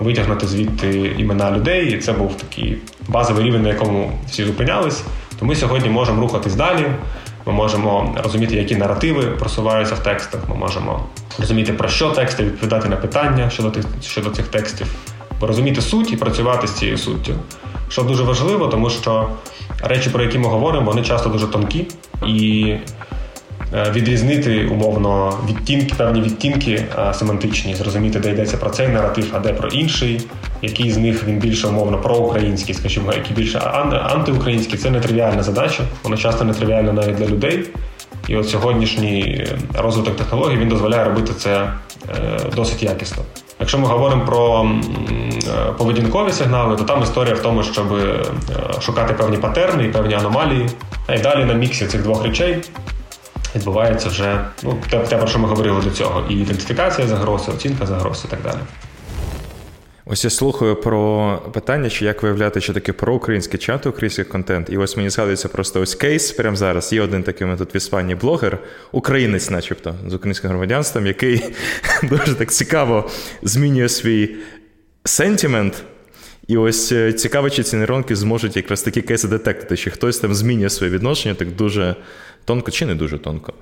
[0.00, 2.76] витягнути звідти імена людей, і це був такий
[3.08, 5.04] базовий рівень, на якому всі зупинялись.
[5.42, 6.86] То ми сьогодні можемо рухатись далі.
[7.46, 10.40] Ми можемо розуміти, які наративи просуваються в текстах.
[10.48, 11.00] Ми можемо
[11.38, 14.86] розуміти, про що тексти, відповідати на питання щодо тих, щодо цих текстів.
[15.40, 17.34] розуміти суть і працювати з цією суттю.
[17.88, 19.28] Що дуже важливо, тому що
[19.82, 21.86] речі, про які ми говоримо, вони часто дуже тонкі
[22.26, 22.76] і
[23.72, 29.52] відрізнити умовно відтінки, певні відтінки е, семантичні, зрозуміти, де йдеться про цей наратив, а де
[29.52, 30.20] про інший,
[30.62, 33.58] який з них він більше умовно проукраїнський, скажімо, який більше
[34.10, 34.78] антиукраїнський.
[34.78, 37.64] Це нетривіальна задача, вона часто нетривіальна навіть для людей.
[38.28, 41.72] І от сьогоднішній розвиток технологій він дозволяє робити це
[42.08, 43.22] е, досить якісно.
[43.60, 44.70] Якщо ми говоримо про
[45.78, 47.86] поведінкові сигнали, то там історія в тому, щоб
[48.80, 50.68] шукати певні патерни і певні аномалії.
[51.06, 52.62] А й далі на міксі цих двох речей
[53.54, 57.86] відбувається вже ну, те, те, про що ми говорили до цього: і ідентифікація загрози, оцінка
[57.86, 58.58] загроз і так далі.
[60.04, 64.70] Ось я слухаю про питання, чи як виявляти, що таке проукраїнський чат, український контент.
[64.70, 66.32] І ось мені згадується просто ось кейс.
[66.32, 68.58] Прямо зараз є один такий ми тут в Іспанії блогер,
[68.92, 71.54] українець, начебто, з українським громадянством, який
[72.02, 73.10] дуже так цікаво
[73.42, 74.36] змінює свій
[75.04, 75.84] сентимент.
[76.52, 80.34] І ось е, цікаво, чи ці нейронки зможуть якраз такі кейси детектити, чи хтось там
[80.34, 81.96] змінює своє відношення так дуже
[82.44, 83.52] Тонко чи не дуже тонко?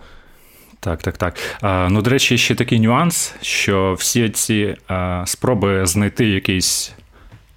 [0.81, 1.39] Так, так, так.
[1.61, 6.93] А, Ну, до речі, ще такий нюанс, що всі ці а, спроби знайти якийсь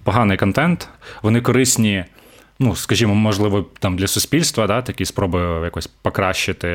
[0.04, 0.88] поганий контент,
[1.22, 2.04] вони корисні
[2.58, 6.68] ну, скажімо, можливо, там для суспільства, да, такі спроби якось покращити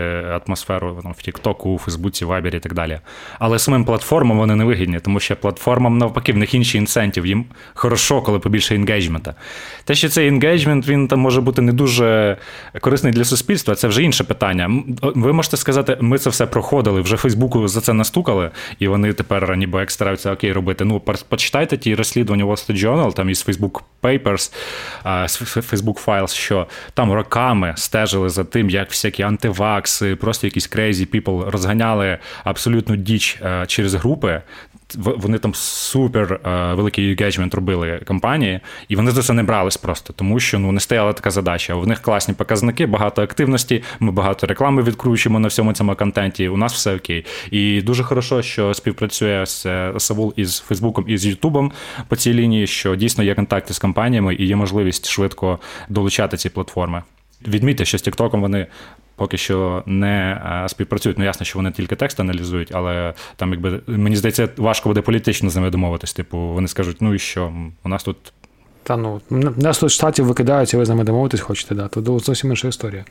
[0.46, 3.00] атмосферу там, в Тіктоку, у Фейсбуці, Вайбері і так далі.
[3.40, 7.26] Але самим платформам вони не вигідні, тому що платформам, навпаки, в них інший incentive.
[7.26, 9.36] Їм хорошо, коли побільше engagement а.
[9.84, 12.38] Те, що цей engagement він там може бути не дуже
[12.82, 14.84] корисний для суспільства, це вже інше питання.
[15.02, 19.58] Ви можете сказати, ми це все проходили, вже Фейсбуку за це настукали, і вони тепер
[19.58, 20.86] ніби як стараються okay робити.
[20.86, 24.54] Ну, почитайте ті розслідування Wall Street Journal, там із Facebook Papers,
[25.72, 31.50] Facebook Files, що там роками стежили за тим, як всякі антивакси, просто якісь crazy people
[31.50, 34.42] розганяли абсолютну діч е, через групи.
[34.96, 40.14] Вони там супер е, великий engagement робили компанії, і вони за це не брались просто,
[40.14, 41.74] тому що ну не стояла така задача.
[41.76, 43.84] У них класні показники, багато активності.
[44.00, 46.50] Ми багато реклами відкручуємо на всьому цьому контенті.
[46.50, 47.26] У нас все окей.
[47.52, 51.72] І дуже хорошо, що співпрацює з е, Савул із Фейсбуком і з Ютубом
[52.08, 56.50] по цій лінії, що дійсно є контакти з компаніями і є можливість швидко долучати ці
[56.50, 57.04] платформи.
[57.48, 58.68] Відмітьте, що з Тіктоком вони
[59.20, 61.18] поки що не е, співпрацюють.
[61.18, 65.50] Ну, ясно, що вони тільки текст аналізують, але там, якби мені здається, важко буде політично
[65.50, 66.14] з ними домовитись.
[66.14, 67.54] Типу, вони скажуть, ну і що,
[67.84, 68.18] у нас тут.
[68.84, 69.22] Та ну,
[69.58, 73.06] нас тут штатів викидають, і ви з нами домовитись хочете, да, то зовсім інша історія.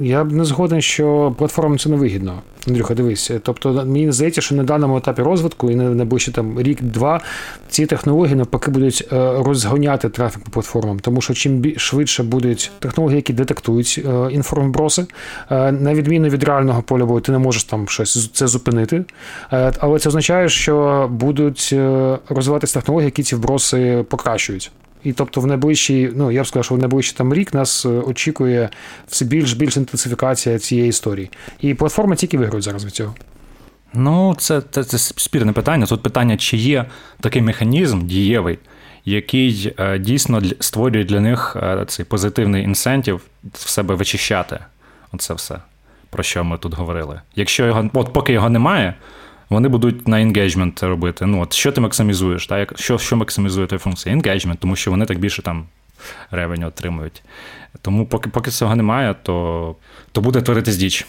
[0.00, 2.42] Я б не згоден, що платформам це не вигідно.
[2.68, 3.30] Андрюха, дивись.
[3.42, 7.20] Тобто, мені здається, що на даному етапі розвитку і на найближчі там рік-два
[7.68, 13.16] ці технології навпаки будуть е, розгоняти трафік по платформам, тому що чим швидше будуть технології,
[13.16, 15.06] які детектують е, інформброси,
[15.50, 19.04] е, на відміну від реального поля бою, ти не можеш там щось це зупинити.
[19.50, 21.74] Але це означає, що будуть
[22.28, 24.72] розвиватися технології, які ці вброси покращують.
[25.04, 27.88] І тобто, в найближчий, ну я б сказав, що в найближчий там рік нас е,
[27.88, 28.68] очікує
[29.08, 31.30] все більш більш інтенсифікація цієї історії.
[31.60, 33.14] І платформи тільки виграють зараз від цього.
[33.94, 35.86] Ну, це, це, це спірне питання.
[35.86, 36.84] Тут питання, чи є
[37.20, 38.58] такий механізм дієвий,
[39.04, 43.20] який е, дійсно створює для них е, цей позитивний incentive
[43.52, 44.58] в себе вичищати.
[45.12, 45.58] Оце все,
[46.10, 47.20] про що ми тут говорили.
[47.36, 48.94] Якщо його, от поки його немає,
[49.50, 51.26] вони будуть на engagement робити.
[51.26, 52.46] Ну, от Що ти максимізуєш?
[52.46, 52.72] Так?
[52.78, 54.14] Що що максимізує твоя функція?
[54.14, 55.66] Engagement, тому що вони так більше там
[56.30, 57.22] revenue отримують.
[57.82, 59.76] Тому поки поки цього немає, то
[60.12, 61.06] то буде творитись діч.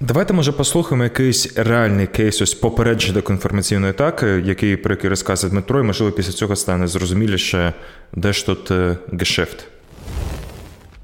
[0.00, 5.80] Давайте, може, послухаємо якийсь реальний кейс ось попередження конформаційної атаки, який про який розказує Дмитро,
[5.80, 7.72] і можливо після цього стане зрозуміліше,
[8.12, 9.64] де ж тут е, гешефт.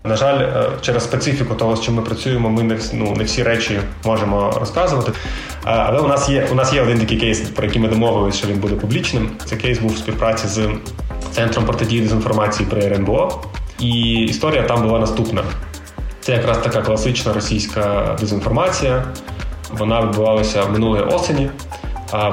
[0.04, 3.42] На жаль, е, через специфіку того, з чим ми працюємо, ми не ну, не всі
[3.42, 5.12] речі можемо розказувати.
[5.12, 5.14] Е,
[5.64, 8.48] але у нас є у нас є один такий кейс, про який ми домовилися, що
[8.48, 9.30] він буде публічним.
[9.44, 10.68] Цей кейс був в співпраці з
[11.30, 13.42] центром протидії дезінформації при РНБО.
[13.80, 15.42] І історія там була наступна:
[16.22, 19.04] це якраз така класична російська дезінформація.
[19.70, 21.50] Вона відбувалася минулої осені.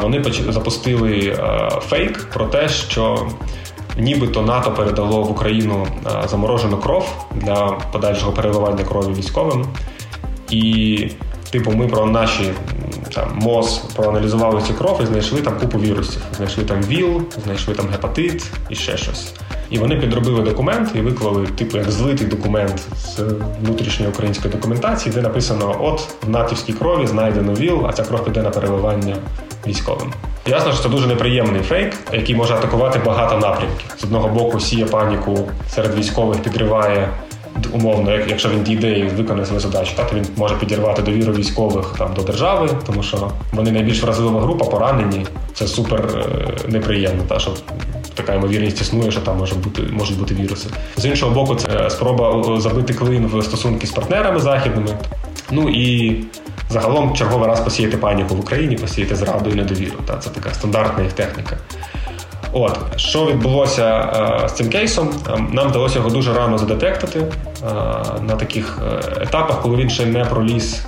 [0.02, 3.28] Вони запустили е, фейк про те, що
[3.98, 9.66] нібито НАТО передало в Україну е, заморожену кров для подальшого переливання крові військовим.
[10.50, 11.12] І,
[11.52, 12.52] типу, ми про наші
[13.16, 16.22] там МОЗ проаналізували цю кров і знайшли там купу вірусів.
[16.38, 19.34] Знайшли там ВІЛ, знайшли там гепатит і ще щось.
[19.70, 23.20] І вони підробили документ і виклали, типу, як злитий документ з
[23.64, 28.42] внутрішньої української документації, де написано: от в натівській крові знайдено ВІЛ, а ця кров піде
[28.42, 29.16] на переливання
[29.68, 30.14] військовим.
[30.48, 33.96] Ясно, що це дуже неприємний фейк, який може атакувати багато напрямків.
[34.00, 37.10] З одного боку, сіє паніку серед військових, підриває
[37.74, 42.14] умовно, якщо він дійде і виконає свою задачу, так він може підірвати довіру військових там
[42.14, 45.26] до держави, тому що вони найбільш вразлива група, поранені.
[45.54, 46.28] Це супер е,
[46.68, 47.24] неприємно.
[47.28, 47.52] Та що
[48.14, 50.70] така ймовірність існує, що там може бути можуть бути віруси.
[50.98, 54.98] З іншого боку, це спроба забити клин в стосунки з партнерами західними.
[55.52, 56.16] Ну і
[56.70, 59.96] загалом черговий раз посіяти паніку в Україні, посіяти зраду і недовіру.
[60.06, 61.58] Та це така стандартна їх техніка.
[62.52, 65.10] От, що відбулося а, з цим кейсом?
[65.52, 67.26] Нам вдалося його дуже рано задетектити
[67.64, 67.70] а,
[68.22, 70.86] на таких е, етапах, коли він ще не проліз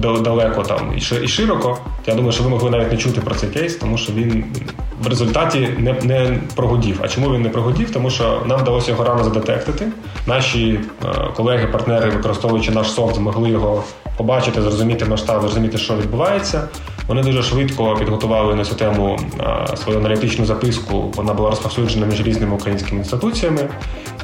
[0.00, 1.78] далеко там і широко.
[2.06, 4.44] Я думаю, що ви могли навіть не чути про цей кейс, тому що він
[5.02, 7.00] в результаті не не прогодів.
[7.02, 7.90] А чому він не прогодів?
[7.90, 9.86] Тому що нам вдалося його рано задетектити.
[10.26, 13.84] Наші е, колеги-партнери, використовуючи наш софт, змогли його
[14.16, 16.68] побачити, зрозуміти масштаб, зрозуміти, що відбувається.
[17.10, 21.12] Вони дуже швидко підготували на цю тему е, свою аналітичну записку.
[21.16, 23.68] Вона була розповсюджена між різними українськими інституціями,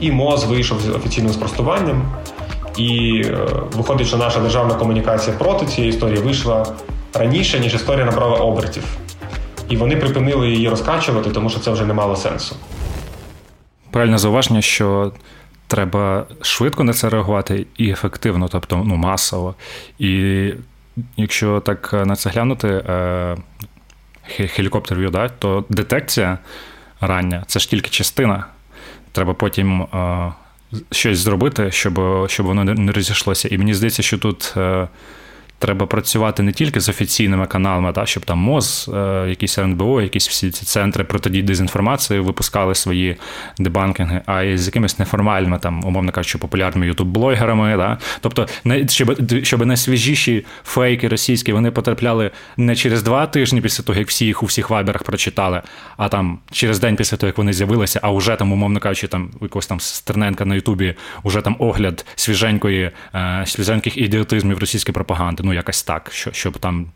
[0.00, 2.02] і МОЗ вийшов з офіційним спростуванням.
[2.76, 3.38] І е,
[3.72, 6.66] виходить, що наша державна комунікація проти цієї історії вийшла
[7.14, 8.84] раніше, ніж історія набрала обертів.
[9.68, 12.56] І вони припинили її розкачувати, тому що це вже не мало сенсу.
[13.90, 15.12] Правильне зауваження, що
[15.66, 19.54] треба швидко на це реагувати і ефективно, тобто ну, масово.
[19.98, 20.50] І
[21.16, 23.36] якщо так на це глянути, е,
[24.26, 26.38] хелікоптер в'ю, да, то детекція
[27.00, 28.46] рання це ж тільки частина.
[29.12, 30.32] Треба потім е,
[30.90, 33.48] щось зробити, щоб щоб воно не розійшлося.
[33.48, 34.88] І мені здається, що тут е,
[35.58, 40.28] треба працювати не тільки з офіційними каналами, та, щоб там МОЗ, е, якісь РНБО, якісь
[40.28, 43.16] всі ці центри протидії дезінформації випускали свої
[43.58, 47.76] дебанкінги, а й з якимись неформальними, там, умовно кажучи, популярними ютуб-блогерами.
[47.76, 47.98] Да?
[48.20, 53.98] Тобто, не, щоб щоб найсвіжіші фейки російські вони потрапляли не через два тижні після того,
[53.98, 55.62] як всі їх у всіх вайберах прочитали,
[55.96, 59.30] а там через день після того, як вони з'явилися, а вже там, умовно кажучи, там
[59.42, 65.54] якогось там Стерненка на Ютубі, уже там огляд свіженької, е, свіженьких ідіотизмів російської пропаганди ну
[65.54, 66.86] якось так, що, щоб там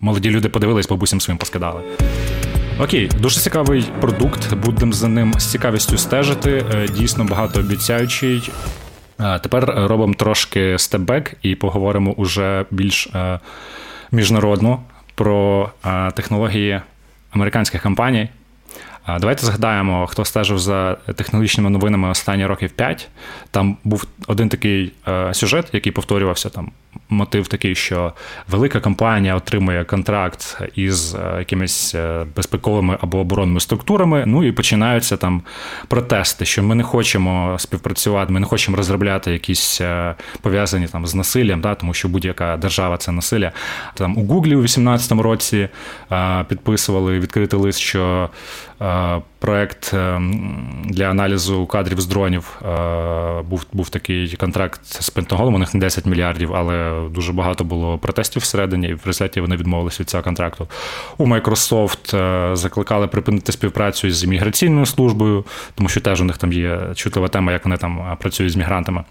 [0.00, 1.80] молоді люди подивились, бабусям своїм поскидали.
[2.78, 4.54] Окей, дуже цікавий продукт.
[4.54, 6.64] Будемо за ним з цікавістю стежити.
[6.74, 8.50] Е, дійсно багато обіцяючий.
[9.20, 13.40] Е, тепер робимо трошки степбек і поговоримо уже більш е,
[14.12, 14.82] міжнародно
[15.14, 15.70] про
[16.14, 16.80] технології
[17.30, 18.28] американських компаній.
[19.06, 23.08] Давайте згадаємо, хто стежив за технологічними новинами останні років 5.
[23.50, 24.92] Там був один такий
[25.32, 26.70] сюжет, який повторювався там
[27.08, 28.12] мотив такий, що
[28.48, 34.24] велика компанія отримує контракт із е, якимись е, безпековими або оборонними структурами.
[34.26, 35.42] Ну і починаються там
[35.88, 41.14] протести, що ми не хочемо співпрацювати, ми не хочемо розробляти якісь е, пов'язані там з
[41.14, 43.52] насиллям, да, тому що будь-яка держава це насилля.
[43.94, 45.68] Там у Гуглі у 2018 році
[46.48, 48.30] підписували відкритий лист, що
[49.42, 49.94] проект
[50.84, 52.60] для аналізу кадрів з дронів
[53.48, 57.98] був був такий контракт з Пентагоном, у них не 10 мільярдів, але дуже багато було
[57.98, 60.68] протестів всередині, і в результаті вони відмовилися від цього контракту.
[61.18, 66.52] У Microsoft е, закликали припинити співпрацю з імміграційною службою, тому що теж у них там
[66.52, 69.04] є чутлива тема, як вони там е, працюють з мігрантами.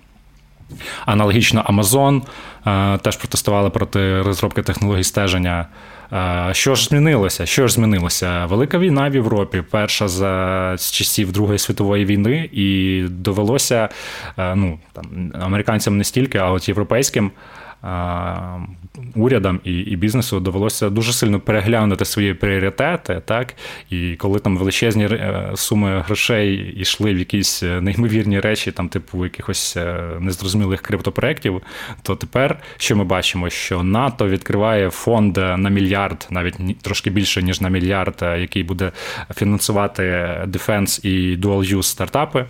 [1.05, 2.21] Аналогічно Amazon
[2.67, 5.65] е, теж протестували проти розробки технологій стеження.
[6.52, 7.45] Що ж змінилося?
[7.45, 8.45] Що ж змінилося?
[8.45, 13.89] Велика війна в Європі, перша за з часів Другої світової війни, і довелося
[14.38, 17.32] ну, там, американцям не стільки, а от європейським
[19.15, 23.53] урядам і і бізнесу довелося дуже сильно переглянути свої пріоритети, так
[23.89, 29.23] і коли там величезні е, суми грошей йшли в якісь е, неймовірні речі, там, типу
[29.23, 31.61] якихось е, незрозумілих криптопроєктів,
[32.01, 37.61] то тепер що ми бачимо, що НАТО відкриває фонд на мільярд, навіть трошки більше ніж
[37.61, 38.91] на мільярд, який буде
[39.35, 40.03] фінансувати
[40.47, 42.45] Defense і Dual Use стартапи.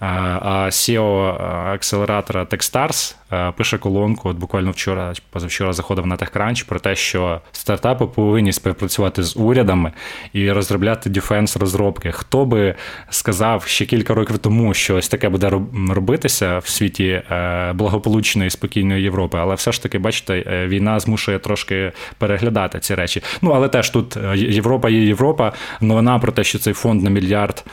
[0.00, 1.42] А CEO
[1.74, 3.14] акселератора Techstars
[3.52, 4.28] пише колонку.
[4.28, 9.92] От буквально вчора, позавчора заходив на TechCrunch про те, що стартапи повинні співпрацювати з урядами
[10.32, 12.12] і розробляти defense розробки.
[12.12, 12.74] Хто би
[13.10, 15.50] сказав ще кілька років тому, що ось таке буде
[15.90, 21.38] робитися в світі е, благополучної спокійної Європи, але все ж таки, бачите, е, війна змушує
[21.38, 23.22] трошки переглядати ці речі.
[23.42, 25.52] Ну але теж тут е, Європа є Європа.
[25.80, 27.64] Новина про те, що цей фонд на мільярд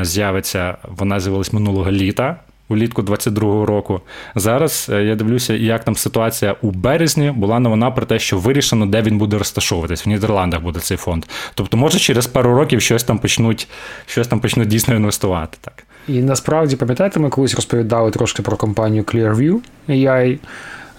[0.00, 2.36] з'явиться, вона з'явилась минулого літа.
[2.68, 4.00] Улітку 22-го року.
[4.34, 8.86] Зараз е, я дивлюся, як там ситуація у березні була новина про те, що вирішено,
[8.86, 10.06] де він буде розташовуватись.
[10.06, 11.24] В Нідерландах буде цей фонд.
[11.54, 13.68] Тобто, може, через пару років щось там почнуть
[14.06, 15.58] щось там почнуть дійсно інвестувати.
[15.60, 15.84] Так.
[16.08, 20.38] І насправді, пам'ятаєте, ми колись розповідали трошки про компанію Clearview AI.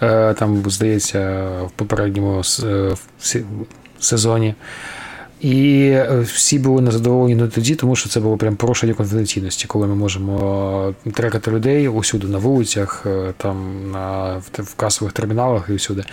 [0.01, 2.95] Е, там, здається, в попередньому е,
[3.99, 4.55] сезоні.
[5.43, 10.93] І всі були незадоволені тоді, тому що це було прям порушення конфіденційності, коли ми можемо
[11.13, 13.05] трекати людей усюди на вулицях,
[13.37, 16.03] там на в касових терміналах і всюди.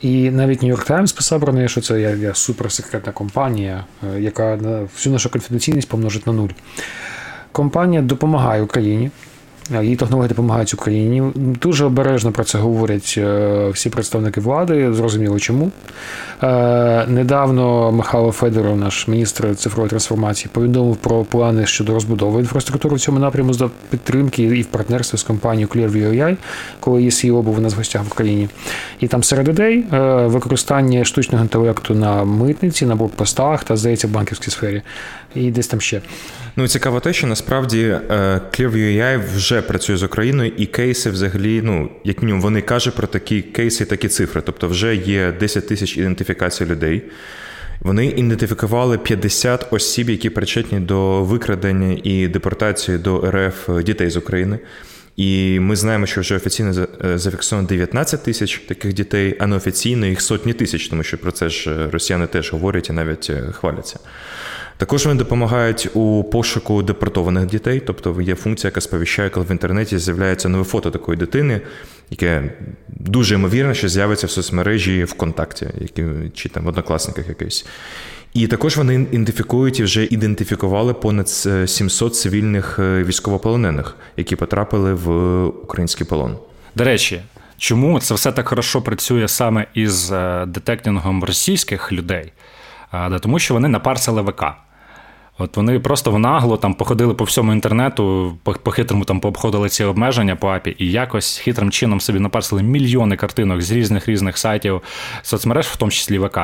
[0.00, 3.84] І навіть Нью-Йорк Таймс писав про неї, що це є, є суперсекретна компанія,
[4.18, 4.54] яка
[4.94, 6.48] всю нашу конфіденційність помножить на нуль.
[7.52, 9.10] Компанія допомагає Україні.
[9.70, 11.22] Її технології допомагають Україні.
[11.34, 14.92] Дуже обережно про це говорять е, всі представники влади.
[14.92, 15.70] Зрозуміло чому.
[16.42, 23.00] Е, недавно Михайло Федоров, наш міністр цифрової трансформації, повідомив про плани щодо розбудови інфраструктури в
[23.00, 26.36] цьому напряму за підтримки і в партнерстві з компанією ClearView.ai,
[26.80, 28.48] коли її CEO був у нас в гостях в Україні.
[29.00, 34.10] І там серед ідей е, використання штучного інтелекту на митниці, на блокпостах та здається в
[34.10, 34.82] банківській сфері.
[35.34, 36.00] І десь там ще.
[36.56, 42.22] Ну цікаво те, що насправді ClearView.ai вже працює з Україною, і кейси взагалі, ну як
[42.22, 44.42] мінімум, вони кажуть про такі кейси, такі цифри.
[44.46, 47.02] Тобто, вже є 10 тисяч ідентифікацій людей.
[47.80, 54.58] Вони ідентифікували 50 осіб, які причетні до викрадення і депортації до РФ дітей з України.
[55.16, 60.20] І ми знаємо, що вже офіційно е, зафіксовано 19 тисяч таких дітей, а неофіційно їх
[60.20, 63.98] сотні тисяч, тому що про це ж росіяни теж говорять і навіть е, хваляться.
[64.82, 69.98] Також вони допомагають у пошуку депортованих дітей, тобто є функція, яка сповіщає, коли в інтернеті
[69.98, 71.60] з'являється нове фото такої дитини,
[72.10, 72.52] яке
[72.88, 76.04] дуже ймовірно, що з'явиться в соцмережі ВКонтакті, які,
[76.34, 77.66] чи там в однокласниках якийсь.
[78.34, 85.46] І також вони ідентифікують і вже ідентифікували понад 700 цивільних е, військовополонених, які потрапили в
[85.46, 86.36] український полон.
[86.74, 87.20] До речі,
[87.58, 92.32] чому це все так хорошо працює саме із е, детектингом російських людей?
[93.20, 94.44] Тому що вони напарсили ВК.
[95.38, 99.84] От вони просто в нагло там походили по всьому інтернету, по хитрому там пообходили ці
[99.84, 104.82] обмеження по апі, і якось хитрим чином собі напарсили мільйони картинок з різних різних сайтів
[105.22, 106.38] соцмереж, в тому числі ВК.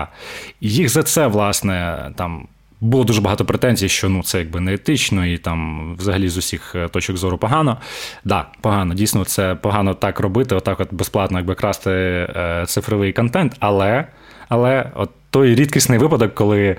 [0.61, 2.47] І їх за це, власне, там.
[2.81, 6.75] Було дуже багато претензій, що ну це якби не етично і там взагалі з усіх
[6.75, 7.77] е, точок зору погано.
[8.25, 13.57] Да, погано, дійсно, це погано так робити, отак от безплатно якби красти е, цифровий контент,
[13.61, 14.07] але
[14.49, 16.77] але от той рідкісний випадок, коли е,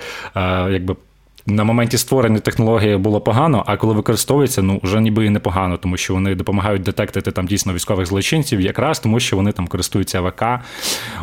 [0.71, 0.95] якби
[1.49, 5.97] на моменті створення технології було погано, а коли використовується, ну вже ніби і непогано, тому
[5.97, 10.43] що вони допомагають детектити там дійсно військових злочинців, якраз тому, що вони там користуються ВК.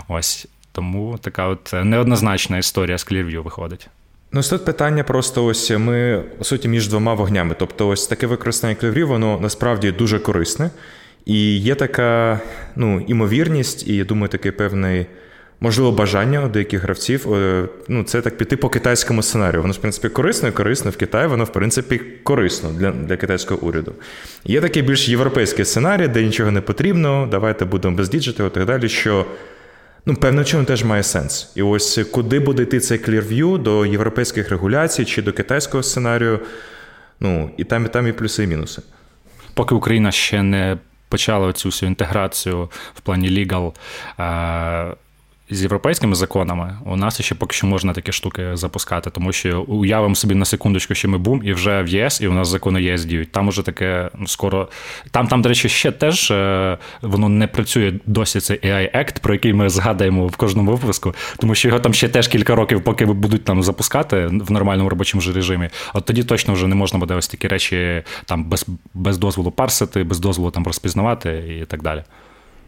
[0.09, 3.89] Ось тому така от неоднозначна історія з Clearview виходить.
[4.33, 7.55] Ну, тут питання просто ось ми по суті між двома вогнями.
[7.59, 10.71] Тобто, ось таке використання Clearview, воно насправді дуже корисне.
[11.25, 12.41] І є така
[12.77, 15.07] ну, імовірність, і я думаю, такий певний
[15.61, 17.35] можливо, бажання у деяких гравців.
[17.35, 19.63] Е, ну, це так піти по китайському сценарію.
[19.63, 23.67] Воно, в принципі, корисно і корисно в Китаї, воно, в принципі, корисно для для китайського
[23.67, 23.93] уряду.
[24.45, 28.65] Є такий більш європейський сценарій, де нічого не потрібно, давайте будемо без діджиту і так
[28.65, 28.89] далі.
[28.89, 29.27] що
[30.09, 31.53] Ну, певно, чином теж має сенс.
[31.55, 36.41] І ось куди буде йти цей Clearview, до європейських регуляцій чи до китайського сценарію.
[37.21, 38.83] Ну, і там, і там і плюси, і мінуси.
[39.55, 40.79] Поки Україна ще не
[41.09, 43.73] почала цю всю інтеграцію в плані legal
[45.51, 50.15] з європейськими законами у нас ще поки що можна такі штуки запускати, тому що уявимо
[50.15, 53.05] собі на секундочку, що ми бум, і вже в ЄС, і у нас закони ЄС
[53.05, 53.33] діють.
[53.33, 54.69] Там уже таке скоро.
[55.11, 58.41] Там, там, до речі, ще теж е, воно не працює досі.
[58.41, 62.09] Цей AI Act, про який ми згадаємо в кожному випуску, тому що його там ще
[62.09, 65.69] теж кілька років, поки будуть там запускати в нормальному робочому ж режимі.
[65.95, 70.05] От тоді точно вже не можна буде ось такі речі там без, без дозволу парсити,
[70.05, 72.03] без дозволу там розпізнавати і так далі.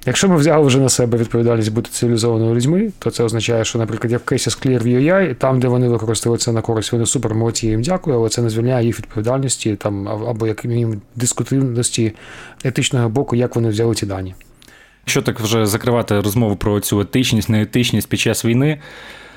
[0.08, 4.12] Якщо ми взяли вже на себе відповідальність бути цивілізованими людьми, то це означає, що, наприклад,
[4.12, 7.66] я в кейсі з Clearview там, де вони використовують це на користь, вони супер молодці,
[7.66, 12.12] їм дякую, але це не звільняє їх відповідальності там або як мінімум дискутивності
[12.64, 14.34] етичного боку, як вони взяли ці дані.
[15.02, 18.80] Якщо так вже закривати розмову про цю етичність, неетичність під час війни,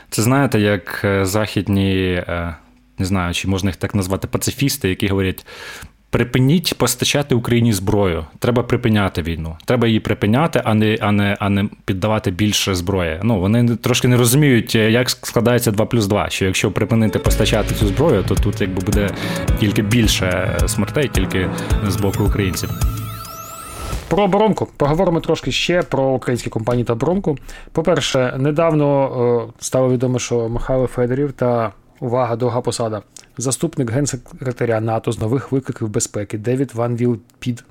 [0.09, 2.55] це знаєте, як е, західні, е,
[2.97, 5.45] не знаю, чи можна їх так назвати пацифісти, які говорять:
[6.12, 8.26] Припиніть постачати Україні зброю.
[8.39, 9.57] Треба припиняти війну.
[9.66, 13.20] Треба її припиняти, а не а не, а не піддавати більше зброї.
[13.24, 17.88] Ну вони трошки не розуміють, як складається 2 плюс 2, Що якщо припинити постачати цю
[17.88, 19.09] зброю, то тут якби буде
[19.59, 21.49] тільки більше смертей, тільки
[21.88, 22.70] з боку українців.
[24.07, 27.38] Про оборонку поговоримо трошки ще про українські компанії та оборонку.
[27.72, 33.01] По-перше, недавно стало відомо, що Михайло Федорів та увага, довга посада
[33.38, 37.63] заступник генсекретаря НАТО з нових викликів безпеки Девід Ван Віл Під.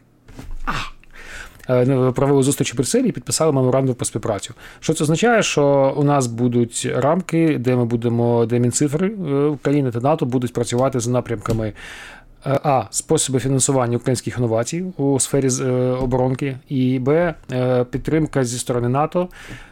[1.71, 4.55] Е, провели зустрічі в Брюсселі і підписали меморандум про співпрацю.
[4.81, 9.91] Що це означає, що у нас будуть рамки, де ми будемо, де Мінцифри е, України
[9.91, 11.73] та НАТО будуть працювати за напрямками.
[12.47, 12.85] Е, а.
[12.91, 15.49] Способи фінансування українських інновацій у сфері
[15.95, 17.35] оборонки, і Б.
[17.91, 19.29] Підтримка зі сторони НАТО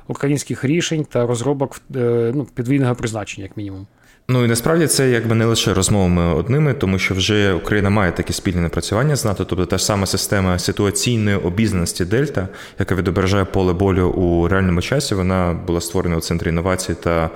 [0.08, 3.86] українських рішень та розробок ну, підвійного призначення, як мінімум.
[4.30, 8.32] Ну і насправді це якби не лише розмовами одними, тому що вже Україна має такі
[8.32, 12.48] спільні напрацювання з НАТО, тобто та ж сама система ситуаційної обізнаності Дельта,
[12.78, 17.30] яка відображає поле болю у реальному часі, вона була створена у центрі інновацій та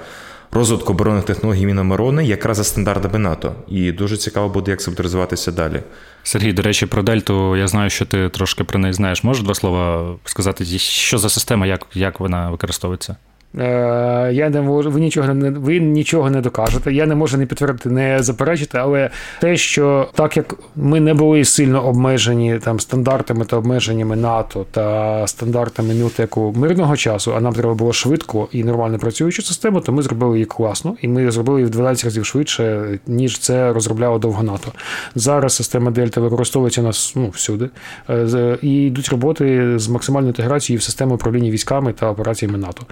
[0.51, 3.55] розвитку оборонних технологій Міноборони якраз за стандартами НАТО.
[3.68, 5.82] І дуже цікаво буде, як це буде розвиватися далі.
[6.22, 9.24] Сергій, до речі, про Дельту я знаю, що ти трошки про неї знаєш.
[9.24, 13.16] Можеш два слова сказати, що за система, як, як вона використовується?
[13.59, 16.92] Е, я не можу, ви нічого не ви нічого не докажете.
[16.92, 21.44] Я не можу не підтвердити, не заперечити, але те, що так як ми не були
[21.44, 27.74] сильно обмежені там стандартами та обмеженнями НАТО та стандартами мілтеку мирного часу, а нам треба
[27.74, 31.66] було швидко і нормально працюючу систему, то ми зробили її класно, і ми зробили її
[31.66, 34.72] в 12 разів швидше, ніж це розробляло довго НАТО.
[35.14, 37.70] Зараз система Дельта використовується нас ну, всюди,
[38.11, 42.86] е, і йдуть роботи з максимальною інтеграцією в систему управління військами та операціями НАТО.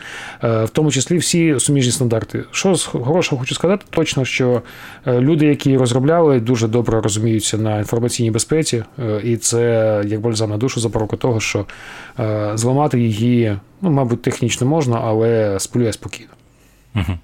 [0.51, 2.45] Е, в тому числі всі суміжні стандарти.
[2.51, 4.63] Що з хорошого хочу сказати, точно що
[5.07, 10.51] е, люди, які розробляли, дуже добре розуміються на інформаційній безпеці, е, і це як бальзам
[10.51, 11.67] на душу запорука того, що
[12.55, 16.29] зламати її, ну, мабуть, технічно можна, але сплює спокійно.
[16.95, 17.19] Угу.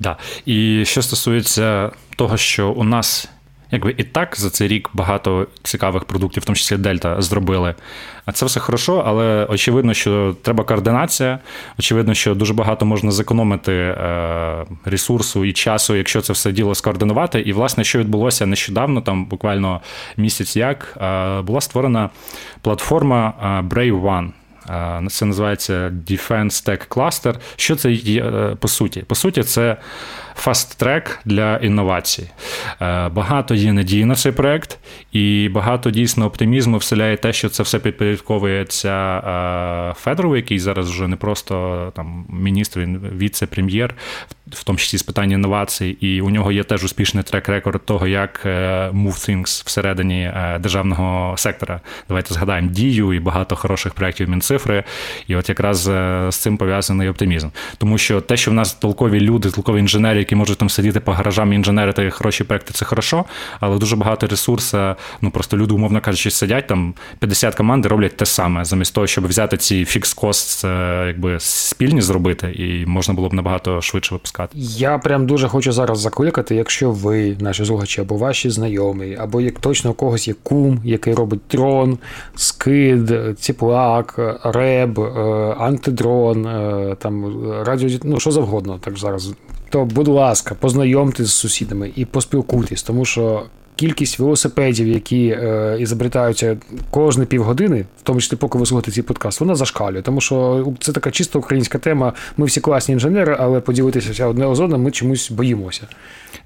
[0.00, 0.16] Да.
[0.46, 3.28] І що стосується того, що у нас
[3.70, 7.74] якби і так за цей рік багато цікавих продуктів, в тому числі Дельта, зробили.
[8.26, 11.38] А це все хорошо, але очевидно, що треба координація.
[11.78, 17.40] Очевидно, що дуже багато можна зекономити е, ресурсу і часу, якщо це все діло скоординувати.
[17.40, 19.80] І, власне, що відбулося нещодавно, там буквально
[20.16, 22.10] місяць як, е, була створена
[22.62, 24.30] платформа е, Brave One.
[25.08, 25.72] Це називається
[26.10, 27.34] Defense Tech Cluster.
[27.56, 28.22] Що це є
[28.60, 29.00] по суті?
[29.00, 29.76] По суті, це
[30.36, 32.30] fast track для інновацій.
[32.80, 34.78] Е, багато є надії на цей проект,
[35.12, 41.08] і багато дійсно оптимізму вселяє те, що це все підпорядковується е, Федорову, який зараз вже
[41.08, 43.94] не просто там міністр, він віце-прем'єр,
[44.52, 48.06] в тому числі з питання інновацій, і у нього є теж успішний track record того,
[48.06, 51.80] як е, move things всередині державного сектора.
[52.08, 54.84] Давайте згадаємо дію і багато хороших проєктів Мінцифри.
[55.26, 55.78] І от якраз
[56.28, 57.48] з цим пов'язаний оптимізм.
[57.78, 61.12] Тому що те, що в нас толкові люди, толкові інженери, які можуть там сидіти по
[61.12, 63.24] гаражам і інженерити хороші проекти, це хорошо,
[63.60, 68.26] але дуже багато ресурсу, ну просто люди, умовно кажучи, сидять там 50 команд роблять те
[68.26, 70.64] саме, замість того, щоб взяти ці фікс кост
[71.06, 74.52] якби спільні зробити, і можна було б набагато швидше випускати.
[74.58, 79.58] Я прям дуже хочу зараз закликати, якщо ви, наші слухачі, або ваші знайомі, або як
[79.58, 81.98] точно у когось є кум, який робить дрон,
[82.36, 85.10] скид, ціплак, реб, е,
[85.58, 89.32] антидрон, е, там радіо, ну що завгодно, так зараз
[89.70, 93.46] то, будь ласка, познайомтесь з сусідами і поспілкуйтесь, тому що.
[93.76, 96.56] Кількість велосипедів, які е, ізобретаються
[96.90, 100.92] кожні півгодини, в тому числі, поки ви слухаєте цей подкаст, вона зашкалює, тому що це
[100.92, 102.12] така чисто українська тема.
[102.36, 105.86] Ми всі класні інженери, але поділитися одне з одним ми чомусь боїмося.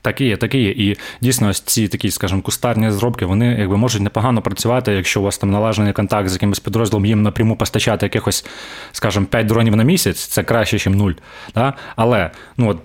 [0.05, 0.71] Так і є, так і є.
[0.71, 5.25] І дійсно, ось ці такі, скажімо, кустарні зробки, вони якби можуть непогано працювати, якщо у
[5.25, 8.47] вас там налажений контакт з якимось підрозділом, їм напряму постачати якихось,
[8.93, 11.13] скажімо, 5 дронів на місяць, це краще, ніж нуль.
[11.55, 11.75] Да?
[11.97, 12.79] Але ну от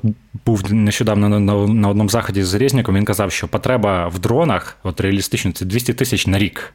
[0.46, 4.78] був нещодавно на, на, на одному заході з Резніком, він казав, що потреба в дронах,
[4.84, 6.74] от реалістично, це 200 тисяч на рік.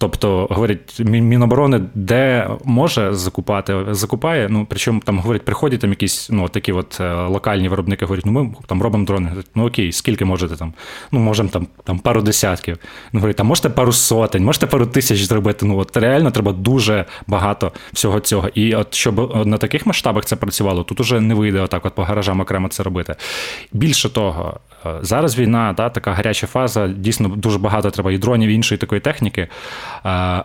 [0.00, 4.48] Тобто, говорять, Міноборони, де може закупати, закупає.
[4.50, 8.32] Ну причому там говорять, приходять там якісь ну такі от е, локальні виробники, говорять, ну
[8.32, 9.32] ми там робимо дрони.
[9.54, 10.72] Ну окей, скільки можете там?
[11.12, 12.78] Ну можемо там там пару десятків.
[13.12, 15.66] Ну говорять, там можете пару сотень, можете пару тисяч зробити.
[15.66, 18.48] Ну от реально треба дуже багато всього цього.
[18.54, 22.02] І от щоб на таких масштабах це працювало, тут уже не вийде отак, от по
[22.02, 23.14] гаражам окремо це робити.
[23.72, 24.69] Більше того, е,
[25.02, 29.00] зараз війна, та така гаряча фаза, дійсно дуже багато треба і дронів, і іншої такої
[29.00, 29.48] техніки.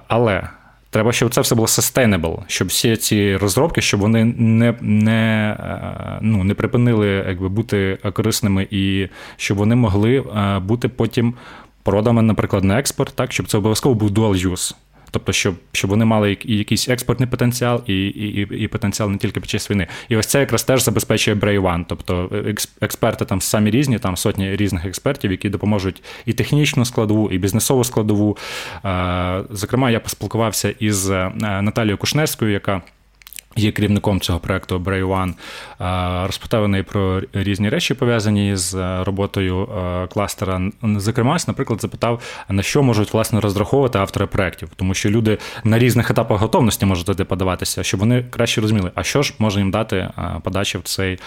[0.07, 0.49] Але
[0.95, 6.19] треба, щоб це все було sustainable, щоб всі ці розробки, щоб вони не не, е,
[6.21, 9.07] ну, не припинили якби, бути корисними і
[9.37, 11.33] щоб вони могли е, бути потім
[11.83, 14.75] продами, наприклад, на експорт, так, щоб це обов'язково був dual use.
[15.15, 19.39] Тобто, щоб щоб вони мали і якийсь експортний потенціал, і і, і потенціал не тільки
[19.39, 19.87] під час війни.
[20.09, 21.85] І ось це якраз теж забезпечує Brave One.
[21.89, 22.29] Тобто
[22.81, 27.83] експерти там самі різні, там сотні різних експертів, які допоможуть і технічну складову, і бізнесову
[27.83, 28.37] складову.
[29.49, 32.81] Зокрема, я поспілкувався із е, Наталією Кушнерською, яка
[33.57, 35.33] Є керівником цього проекту Brave One,
[36.25, 40.61] розпитав неї про різні речі, пов'язані з е, роботою е, кластера.
[40.83, 46.11] Зокрема, наприклад, запитав, на що можуть власне розраховувати автори проєктів, тому що люди на різних
[46.11, 50.09] етапах готовності можуть туди подаватися, щоб вони краще розуміли, а що ж може їм дати
[50.43, 51.19] подача в цей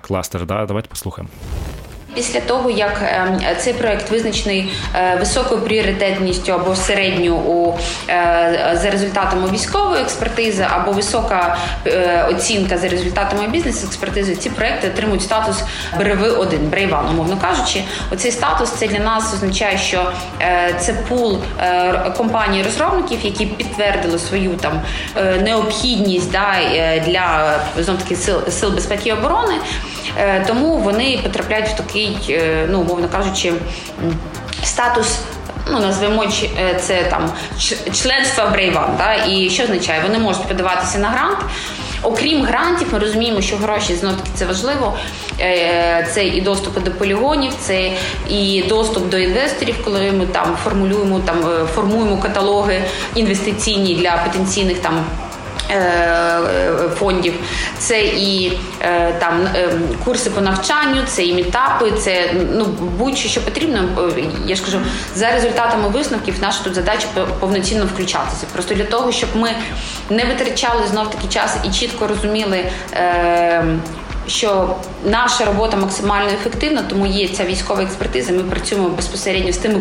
[0.00, 0.46] кластер.
[0.46, 0.66] Да?
[0.66, 1.30] Давайте послухаємо.
[2.18, 8.90] Після того, як ем, цей проект визначений е, високою пріоритетністю або середньою у е, за
[8.90, 11.56] результатами військової експертизи, або висока
[12.30, 15.56] оцінка за результатами бізнес-експертизи, ці проекти отримують статус
[15.98, 20.12] БРВ 1 Брейван, умовно кажучи, оцей статус це для нас означає, що
[20.80, 21.38] це пул
[22.16, 24.82] компаній розробників, які підтвердили свою там
[25.42, 26.54] необхідність да,
[27.06, 29.54] для знов таки сил сил безпеки і оборони.
[30.16, 33.52] Е, тому вони потрапляють в такий, е, ну умовно кажучи,
[34.64, 35.18] статус.
[35.70, 37.30] Ну, назвемо е, це там
[37.92, 38.90] членство Брейван.
[38.98, 39.14] Да?
[39.14, 40.00] І що означає?
[40.02, 41.38] Вони можуть подаватися на грант.
[42.02, 44.94] Окрім грантів, ми розуміємо, що гроші знов таки це важливо.
[46.14, 47.90] Це і доступ до полігонів, це
[48.28, 51.44] і доступ до інвесторів, коли ми там формулюємо там
[51.74, 52.82] формуємо каталоги
[53.14, 55.04] інвестиційні для потенційних там.
[55.70, 56.40] Е,
[56.98, 57.34] фондів,
[57.78, 59.68] це і е, там е,
[60.04, 62.64] курси по навчанню, це і мітапи, це ну
[62.98, 63.88] будь-що що потрібно.
[64.46, 64.80] Я ж кажу,
[65.14, 67.06] за результатами висновків наша тут задача
[67.40, 68.46] повноцінно включатися.
[68.52, 69.50] Просто для того, щоб ми
[70.10, 72.64] не витрачали знов таки час і чітко розуміли.
[74.26, 78.32] Що наша робота максимально ефективна, тому є ця військова експертиза.
[78.32, 79.80] Ми працюємо безпосередньо з тими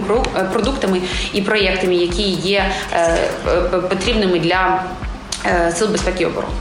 [0.52, 1.02] продуктами
[1.34, 2.72] і проєктами, які є
[3.90, 5.07] потрібними для Е,
[5.72, 6.54] Сил безпеки і оборони.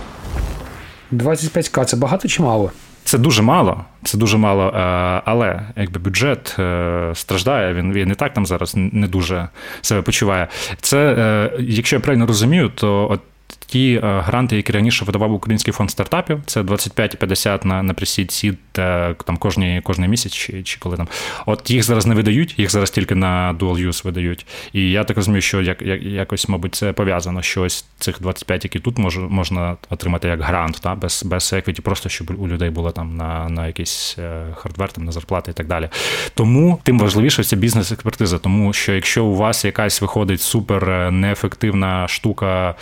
[1.12, 2.70] 25к це багато чи мало?
[3.04, 4.80] Це дуже мало, це дуже мало, е,
[5.24, 9.48] але якби бюджет е, страждає, він він і так там зараз не дуже
[9.80, 10.48] себе почуває.
[10.80, 13.20] Це, якщо я правильно розумію, то от
[13.66, 18.58] ті е, гранти, які раніше видавав Український фонд стартапів, це 25-50 на на пресід сід
[18.72, 21.08] там кожні, кожний місяць, чи чи коли там.
[21.46, 24.46] От їх зараз не видають, їх зараз тільки на dual use видають.
[24.72, 28.64] І я так розумію, що як, як якось, мабуть, це пов'язано, що ось цих 25,
[28.64, 32.70] які тут мож, можна отримати як грант, та, без без еквіті, просто щоб у людей
[32.70, 35.88] було там на на якийсь е, хардвер, там, на зарплати і так далі.
[36.34, 42.08] Тому тим важливіше це бізнес-експертиза, тому що якщо у вас якась виходить супер е, неефективна
[42.08, 42.74] штука,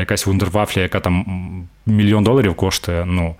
[0.00, 1.24] якась вундервафля, яка там
[1.86, 3.34] мільйон доларів коштує, ну.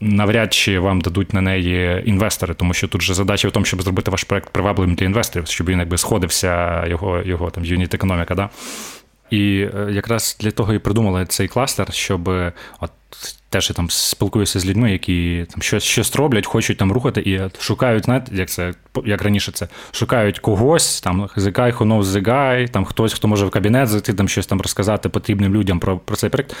[0.00, 3.82] Навряд чи вам дадуть на неї інвестори, тому що тут же задача в тому, щоб
[3.82, 8.34] зробити ваш проект привабливим для інвесторів, щоб він якби сходився, його його там юніт економіка.
[8.34, 8.48] Да?
[9.30, 12.28] І е, якраз для того і придумали цей кластер, щоб
[12.80, 12.90] от
[13.50, 17.62] Теж я там спілкуюся з людьми, які там щось щось роблять, хочуть там рухати і
[17.62, 23.12] шукають, знаєте, як це як раніше це шукають когось, там knows the guy, там хтось,
[23.12, 26.56] хто може в кабінет зайти, там щось там розказати потрібним людям про про цей проект.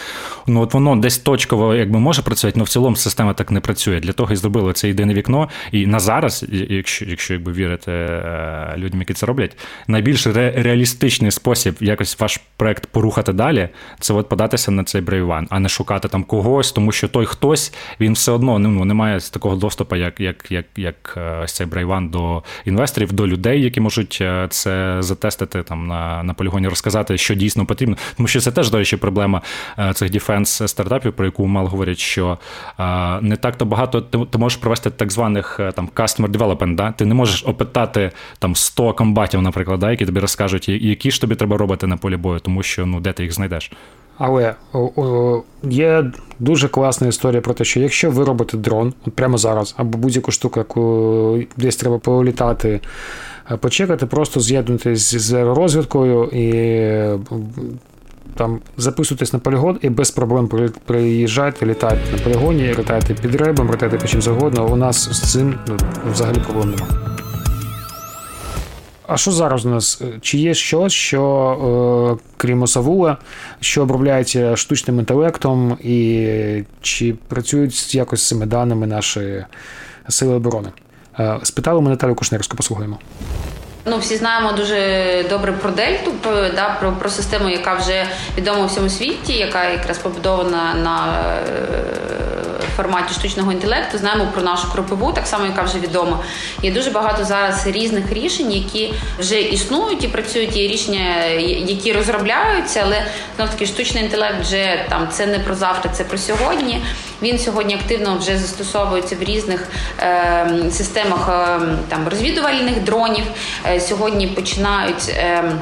[0.46, 4.00] Ну от воно десь точково якби може працювати, але в цілому система так не працює.
[4.00, 5.48] Для того і зробили це єдине вікно.
[5.72, 11.30] І на зараз, якщо якщо якби вірити е, людям, які це роблять, найбільш ре, реалістичний
[11.30, 13.68] спосіб якось ваш проект порухати далі,
[14.00, 16.37] це от податися на цей Brave1, а не шукати там когось
[16.74, 20.66] тому що той хтось він все одно ну, не має такого доступу, як як, як,
[20.76, 26.22] як е, цей Brave1 до інвесторів, до людей, які можуть е, це затестити там на
[26.22, 27.96] на полігоні, розказати, що дійсно потрібно.
[28.16, 29.42] Тому що це теж, до речі, проблема
[29.78, 32.38] е, цих defense стартапів, про яку мало говорять, що
[33.20, 36.92] не так-то багато ти, ти можеш провести так званих там customer development, да?
[36.92, 41.34] Ти не можеш опитати там 100 комбатів, наприклад, да, які тобі розкажуть, які ж тобі
[41.34, 43.70] треба робити на полі бою, тому що ну де ти їх знайдеш.
[44.18, 46.04] Але о, о, є
[46.38, 50.30] дуже класна історія про те, що якщо ви робите дрон, от прямо зараз, або будь-яку
[50.30, 52.80] штуку, яку десь треба політати,
[53.50, 56.48] е, почекати, просто з'єднуйтесь з розвідкою і
[58.34, 63.98] там записуйтесь на полігон і без проблем приїжджайте, літайте на полігоні, літайте під ребом, літайте
[63.98, 64.66] по чим завгодно.
[64.66, 65.76] У нас з цим ну,
[66.12, 67.07] взагалі проблем немає.
[69.08, 70.02] А що зараз у нас?
[70.20, 73.16] Чи є щось, що, е, крім Осавула,
[73.60, 79.44] що обробляється штучним інтелектом, і чи працюють якось з цими даними наші
[80.08, 80.68] сили оборони?
[81.18, 82.98] Е, спитали ми Наталю Кушнерську, послухаємо.
[83.86, 84.76] Ну, всі знаємо дуже
[85.30, 86.12] добре про дельту,
[86.54, 88.06] да, про про систему, яка вже
[88.38, 91.24] відома у всьому світі, яка якраз побудована на
[92.78, 96.18] форматі штучного інтелекту, знаємо про нашу кропиву, так само, яка вже відома.
[96.62, 100.56] Є дуже багато зараз різних рішень, які вже існують і працюють.
[100.56, 101.24] Є рішення,
[101.66, 103.02] які розробляються, але
[103.36, 106.82] знов таки штучний інтелект вже там це не про завтра, це про сьогодні.
[107.22, 109.68] Він сьогодні активно вже застосовується в різних
[110.00, 113.24] е, системах е, там розвідувальних дронів.
[113.66, 115.08] Е, сьогодні починають.
[115.08, 115.52] Е,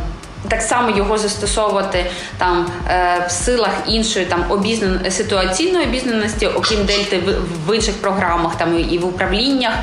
[0.49, 2.07] так само його застосовувати
[2.39, 7.21] там е, в силах іншої там обізнан ситуаційної обізнаності, окрім дельти
[7.67, 9.75] в, інших програмах, там і в управліннях,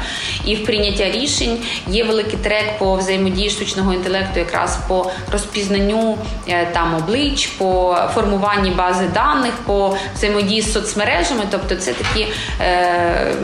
[0.45, 1.57] і в прийняття рішень.
[1.88, 8.70] Є великий трек по взаємодії штучного інтелекту, якраз по розпізнанню е, там облич, по формуванні
[8.70, 11.43] бази даних, по взаємодії з соцмережами.
[11.51, 12.28] Тобто, це такі
[12.61, 13.36] е,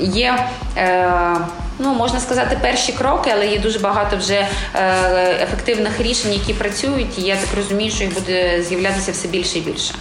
[0.00, 0.38] є.
[0.76, 1.36] Е,
[1.80, 4.46] ну можна сказати, перші кроки, але є дуже багато вже
[5.42, 7.18] ефективних рішень, які працюють.
[7.18, 9.94] І я так розумію, що їх буде з'являтися все більше і більше.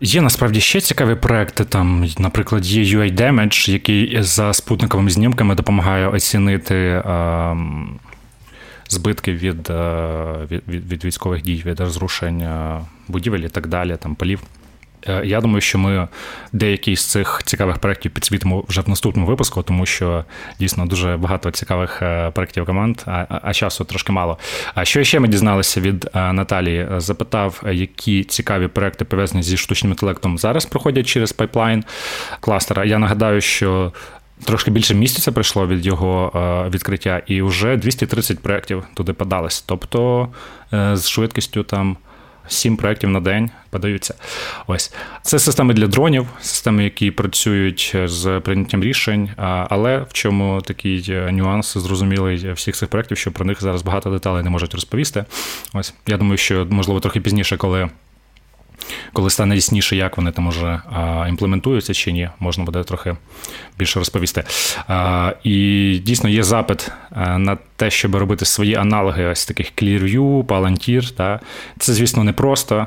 [0.00, 1.64] Є насправді ще цікаві проекти.
[1.64, 7.56] Там, наприклад, є UI Damage, який за спутниковими знімками допомагає оцінити е,
[8.88, 9.68] збитки е, від,
[10.68, 14.40] від, від військових дій, від розрушення будівель і так далі, там полів.
[15.08, 16.08] Е, я думаю, що ми
[16.52, 20.24] деякі з цих цікавих проєктів підсвітимо вже в наступному випуску, тому що
[20.60, 24.38] дійсно дуже багато цікавих е, проєктів команд, а, а часу трошки мало.
[24.74, 26.88] А що ще ми дізналися від е, Наталії?
[26.96, 31.84] Запитав, які цікаві проекти пов'язані зі штучним інтелектом зараз проходять через пайплайн
[32.40, 32.84] кластера.
[32.84, 33.92] Я нагадаю, що.
[34.44, 36.32] Трошки більше місяця пройшло від його
[36.74, 39.60] відкриття, і вже 230 проєктів туди подались.
[39.60, 40.28] Тобто
[40.72, 41.96] з швидкістю там
[42.50, 44.14] Сім проєктів на день подаються.
[44.66, 49.30] Ось це системи для дронів, системи, які працюють з прийняттям рішень.
[49.68, 54.10] Але в чому такий е, нюанс зрозумілий всіх цих проєктів, що про них зараз багато
[54.10, 55.24] деталей не можуть розповісти.
[55.72, 57.88] Ось я думаю, що можливо трохи пізніше, коли
[59.12, 60.80] коли стане ясніше, як вони там уже
[61.28, 63.16] імплементуються чи ні, можна буде трохи
[63.78, 64.44] більше розповісти.
[65.44, 71.12] І дійсно є запит на те, щоб робити свої аналоги ось таких Clearview, Palantir.
[71.12, 71.40] Та.
[71.78, 72.86] Це, звісно, не просто.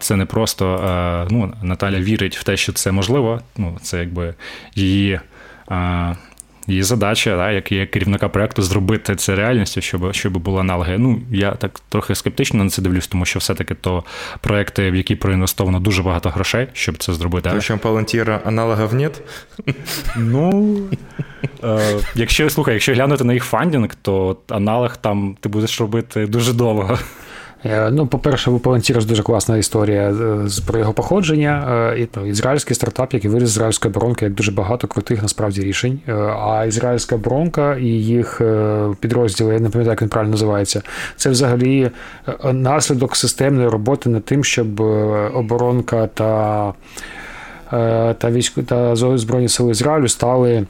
[0.00, 3.40] Це не просто ну, Наталя вірить в те, що це можливо.
[3.56, 4.34] Ну, Це якби
[4.74, 5.20] її
[6.70, 10.98] Її задача, да, як є керівника проекту, зробити це реальністю, щоб щоб були аналоги.
[10.98, 14.04] Ну, я так трохи скептично на це дивлюсь, тому що все-таки то
[14.40, 17.48] проекти, в які проінвестовано дуже багато грошей, щоб це зробити.
[17.48, 19.22] Тому що Палантіра аналогів нет?
[20.16, 20.76] Ну,
[21.64, 26.52] е, якщо слухай, якщо глянути на їх funding, то аналог там ти будеш робити дуже
[26.52, 26.98] довго.
[27.64, 31.66] Е, ну, По-перше, у Palantir дуже класна історія е, про його походження.
[31.96, 36.00] Е, ну, Ізраїльський стартап, який виріс з ізраїльської оборонки, як дуже багато крутих насправді рішень.
[36.46, 38.40] А ізраїльська оборонка і їх
[39.00, 40.82] підрозділи, я не пам'ятаю, як він правильно називається,
[41.16, 41.90] це взагалі
[42.52, 44.80] наслідок системної роботи над тим, щоб
[45.34, 46.72] оборонка та
[48.18, 50.66] та, військо, та Збройні сили Ізраїлю стали.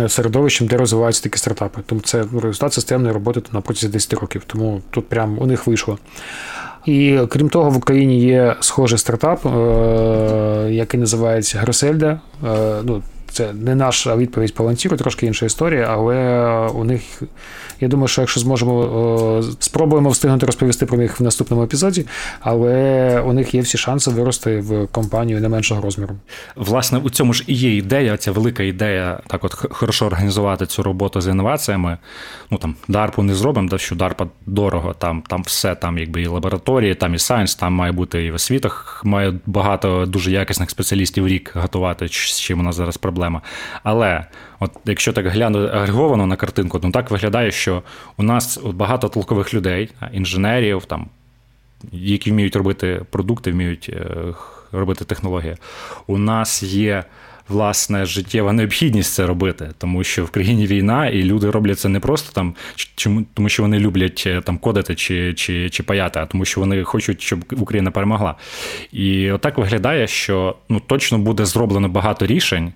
[0.00, 1.80] Е, середовищем, де розвиваються такі стартапи.
[1.86, 4.42] Тому це результат системної роботи на протязі 10 років.
[4.46, 5.98] Тому тут прям у них вийшло.
[6.86, 12.20] І крім того, в Україні є схожий стартап, е, який називається Гросельда.
[12.44, 13.02] Е, ну,
[13.32, 16.16] це не наша відповідь по ланціру, трошки інша історія, але
[16.74, 17.22] у них,
[17.80, 22.06] я думаю, що якщо зможемо, спробуємо встигнути розповісти про них в наступному епізоді,
[22.40, 26.14] але у них є всі шанси вирости в компанію не меншого розміру.
[26.56, 30.82] Власне, у цьому ж і є ідея, ця велика ідея, так от хорошо організувати цю
[30.82, 31.98] роботу з інноваціями.
[32.50, 36.26] Ну там дарпу не зробимо, да, що дарпа дорого, там там все, там якби і
[36.26, 41.28] лабораторії, там і сайенс, там має бути і в освітах, має багато дуже якісних спеціалістів
[41.28, 43.40] рік готувати, з чим у нас зараз проблема проблема.
[43.82, 44.26] Але
[44.60, 47.82] от якщо так глянути агреговано на картинку, то так виглядає, що
[48.16, 51.08] у нас багато толкових людей, інженерів, там,
[51.92, 54.34] які вміють робити продукти, вміють е,
[54.72, 55.56] робити технології.
[56.06, 57.04] У нас є
[57.48, 62.00] власне життєва необхідність це робити, тому що в країні війна, і люди роблять це не
[62.00, 62.54] просто там,
[62.94, 66.60] чому тому, що вони люблять е, там кодити чи чи, чи паяти, а тому, що
[66.60, 68.34] вони хочуть, щоб Україна перемогла.
[68.92, 72.72] І отак виглядає, що ну точно буде зроблено багато рішень,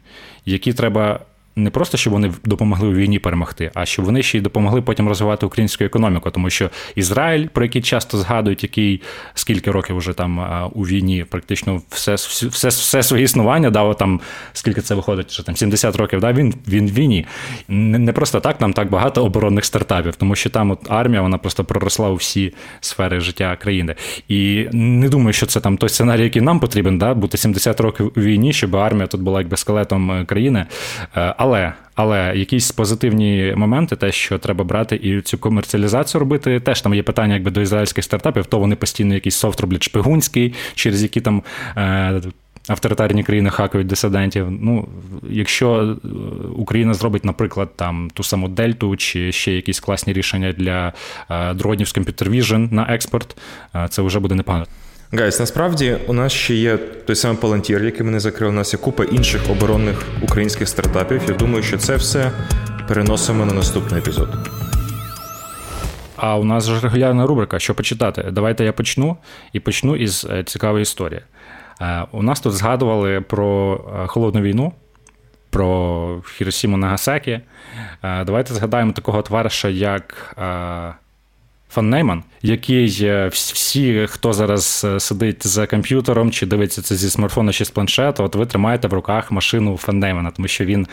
[0.47, 1.21] які треба
[1.57, 5.09] не просто щоб вони допомогли у війні перемогти, а щоб вони ще й допомогли потім
[5.09, 9.03] розвивати українську економіку, тому що Ізраїль, про який часто згадують, який
[9.35, 10.39] скільки років вже там
[10.75, 14.21] у війні, практично все все, все своє існування дав там,
[14.53, 17.27] скільки це виходить, що там 70 років, да, він він в війні.
[17.69, 21.39] Не, не просто так нам так багато оборонних стартапів, тому що там от армія вона
[21.39, 23.95] просто проросла у всі сфери життя країни.
[24.29, 28.13] І не думаю, що це там той сценарій, який нам потрібен, да, бути 70 років
[28.17, 30.67] у війні, щоб армія тут була якби скелетом е, країни.
[31.47, 36.95] Але але якісь позитивні моменти, те, що треба брати і цю комерціалізацію робити, теж там
[36.95, 41.21] є питання, якби до ізраїльських стартапів, то вони постійно якийсь софт роблять шпигунський, через які
[41.21, 41.43] там.
[41.77, 42.21] Е-
[42.69, 44.51] Авторитарні країни хакають дисидентів.
[44.51, 44.89] Ну,
[45.31, 46.09] якщо е,
[46.57, 50.93] Україна зробить, наприклад, там ту саму Дельту чи ще якісь класні рішення для
[51.31, 53.37] е, дронів з Computer Vision на експорт,
[53.75, 54.67] е, це вже буде непогано.
[55.13, 58.53] Guys, насправді у нас ще є той самий Palantir, який ми не закрили.
[58.53, 61.23] У нас є купа інших оборонних українських стартапів.
[61.29, 62.31] Я думаю, що це все
[62.89, 64.29] переносимо на наступний епізод.
[66.17, 68.29] А у нас ж регулярна рубрика, що почитати.
[68.33, 69.17] Давайте я почну
[69.53, 71.21] і почну із е, цікавої історії.
[71.81, 74.73] Е, у нас тут згадували про е, холодну війну,
[75.51, 77.41] про Хіросіму Нагасакі.
[78.03, 80.35] Давайте згадаємо такого товариша, як
[81.77, 87.11] фон Нейман, який е, всі, хто зараз е, сидить за комп'ютером чи дивиться це зі
[87.11, 90.87] смартфона чи з планшету, от ви тримаєте в руках машину фон Неймана, тому що він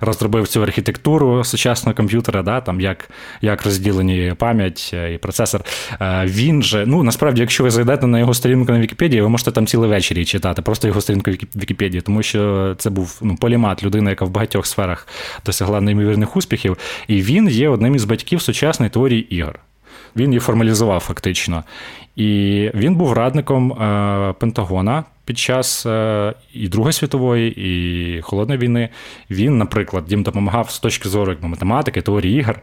[0.00, 3.10] розробив цю архітектуру сучасного комп'ютера, да, там як
[3.42, 5.60] як розділені пам'ять е, і процесор.
[6.24, 9.66] Він же, ну насправді, якщо ви зайдете на його сторінку на Вікіпедії, ви можете там
[9.66, 14.24] цілий вечір читати, просто його сторінку Вікіпедії, тому що це був ну, полімат, людина, яка
[14.24, 15.08] в багатьох сферах
[15.46, 16.76] досягла неймовірних успіхів,
[17.08, 19.60] і він є одним із батьків сучасної теорії ігор.
[20.16, 21.64] Він її формалізував фактично.
[22.16, 28.88] І він був радником е, Пентагона під час е, і Другої світової, і Холодної війни.
[29.30, 32.60] Він, наприклад, їм допомагав з точки зору математики, теорії ігор,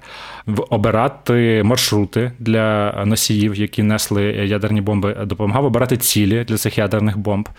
[0.70, 7.50] обирати маршрути для носіїв, які несли ядерні бомби, допомагав обирати цілі для цих ядерних бомб.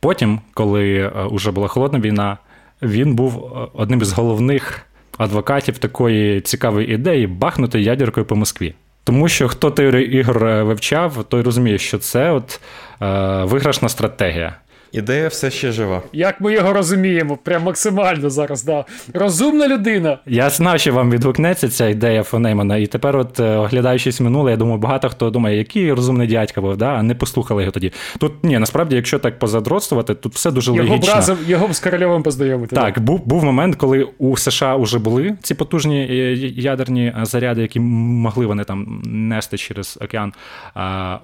[0.00, 2.38] Потім, коли вже е, була холодна війна,
[2.82, 4.86] він був одним із головних
[5.18, 8.74] адвокатів такої цікавої ідеї бахнути ядеркою по Москві.
[9.06, 12.60] Тому що хто теорію ігор е, вивчав, той розуміє, що це от
[13.02, 14.56] е, виграшна стратегія.
[14.96, 16.02] Ідея все ще жива.
[16.12, 18.64] Як ми його розуміємо, прям максимально зараз.
[18.64, 18.84] да.
[19.14, 20.18] Розумна людина.
[20.26, 24.56] Я знав, що вам відгукнеться ця ідея Фонеймана, і тепер, от е, оглядаючись минуле, я
[24.56, 26.86] думаю, багато хто думає, який розумний дядька був, да?
[26.86, 27.92] а не послухали його тоді.
[28.18, 31.12] Тут ні, насправді, якщо так позадротствувати, тут все дуже його логічно.
[31.12, 32.76] Бразив, його з корольовим познайомити.
[32.76, 37.80] Так, був був момент, коли у США вже були ці потужні е, ядерні заряди, які
[37.80, 40.32] могли вони там нести через океан.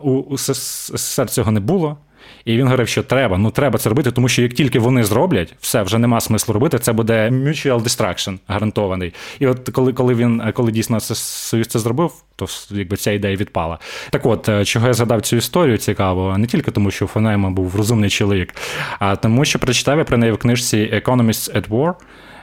[0.02, 1.96] У СССР цього не було.
[2.44, 5.54] І він говорив, що треба, ну треба це робити, тому що як тільки вони зроблять,
[5.60, 6.78] все вже нема смислу робити.
[6.78, 9.14] Це буде mutual distraction гарантований.
[9.38, 13.78] І от коли коли він коли дійсно Союз це зробив, то якби ця ідея відпала.
[14.10, 17.76] Так от, е, чого я згадав цю історію цікаво, не тільки тому, що Фонейма був
[17.76, 18.54] розумний чоловік,
[18.98, 21.94] а тому, що прочитав я про неї в книжці Economists at War,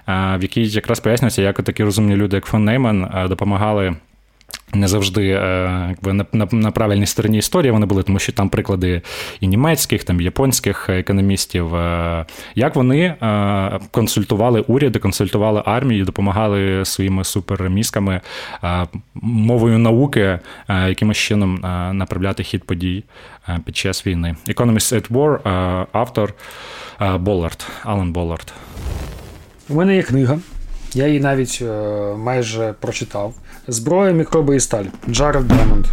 [0.08, 3.96] е, в якій якраз пояснюється, як такі розумні люди, як фон Нейман, е, допомагали
[4.74, 8.50] не завжди е, якби, на, на на, правильній стороні історії вони були, тому що там
[8.50, 9.02] приклади
[9.40, 12.26] і німецьких, там і японських економістів, е,
[12.56, 18.22] як вони е, консультували уряди, консультували армії, допомагали своїми супермізками
[19.14, 20.40] мовою науки
[20.70, 21.60] якимось чином
[21.94, 23.04] направляти хід подій
[23.66, 24.36] під час війни.
[24.48, 25.40] Economist at War,
[25.92, 26.34] автор
[27.20, 28.54] Боллард, Алан Боллард.
[29.70, 30.40] У мене є книга.
[30.94, 31.64] Я її навіть
[32.18, 33.34] майже прочитав.
[33.68, 34.86] Зброя, мікроби і сталь.
[35.10, 35.86] Джаред Дремонд.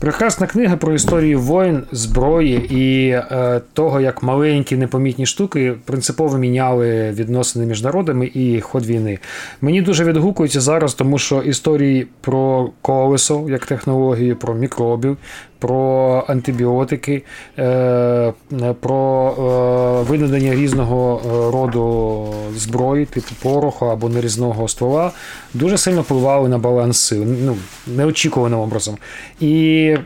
[0.00, 7.10] Прекрасна книга про історію воїн, зброї і е, того, як маленькі непомітні штуки принципово міняли
[7.10, 9.18] відносини між народами і ход війни.
[9.60, 15.16] Мені дуже відгукується зараз, тому що історії про колесо як технологію, про мікробів,
[15.60, 17.22] про антибіотики,
[17.58, 18.32] е,
[18.80, 25.12] про е, винайдення різного е, роду зброї, типу пороху або нерізного ствола,
[25.54, 27.56] дуже сильно впливали на баланс сил, ну,
[27.86, 28.96] неочікуваним образом.
[29.40, 29.96] І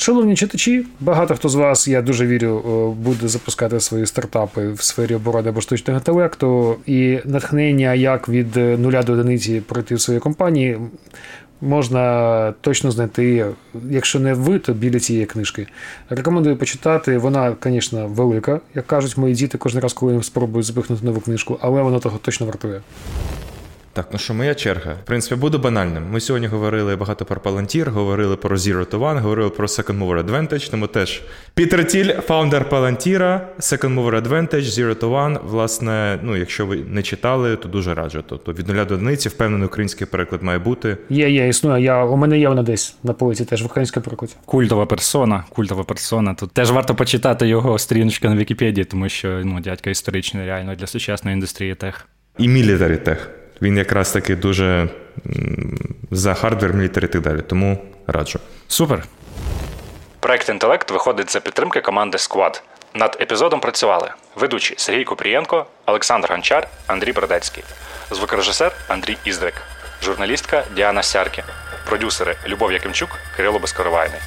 [0.00, 2.60] Шановні читачі, багато хто з вас, я дуже вірю,
[3.00, 9.02] буде запускати свої стартапи в сфері оборони або штучного інтелекту, і натхнення, як від нуля
[9.02, 10.78] до одиниці пройти в своїй компанії,
[11.60, 13.46] можна точно знайти,
[13.90, 15.66] якщо не ви, то біля цієї книжки.
[16.10, 17.18] Рекомендую почитати.
[17.18, 21.58] Вона, звісно, велика, як кажуть мої діти кожен раз, коли їм спробують запихнути нову книжку,
[21.60, 22.80] але вона того точно вартує.
[23.98, 24.92] Так, ну що, моя черга.
[24.92, 26.02] В принципі, буду банальним.
[26.10, 30.24] Ми сьогодні говорили багато про Palantir, говорили про Zero to One, говорили про Second Mover
[30.24, 31.22] Advantage, тому теж
[31.54, 35.38] Пітер Тіль, фаундер Palantir, Second Mover Advantage, Zero to One.
[35.44, 38.24] Власне, ну, якщо ви не читали, то дуже раджу.
[38.28, 40.96] Тобто від нуля до одиниці, впевнений, український переклад має бути.
[41.10, 41.84] Є, є, існує.
[41.84, 44.34] Я, У мене є вона десь на полиці теж в українському перекладі.
[44.44, 46.34] Культова персона, культова персона.
[46.34, 50.86] Тут теж варто почитати його сторіночку на Вікіпедії, тому що ну, дядька історичний реально для
[50.86, 52.08] сучасної індустрії тех.
[52.38, 53.37] І military tech.
[53.62, 54.88] Він якраз таки дуже
[56.10, 57.40] за hardware, military і так далі.
[57.40, 58.38] Тому раджу.
[58.68, 59.04] Супер.
[60.20, 62.60] Проект інтелект виходить за підтримки команди Squad.
[62.94, 67.64] Над епізодом працювали ведучі Сергій Купрієнко, Олександр Гончар, Андрій Бродецький,
[68.10, 69.54] звукорежисер Андрій Іздрик,
[70.02, 71.44] журналістка Діана Сяркін,
[71.86, 74.20] продюсери Любов Якимчук, Кирило Безкоровайний.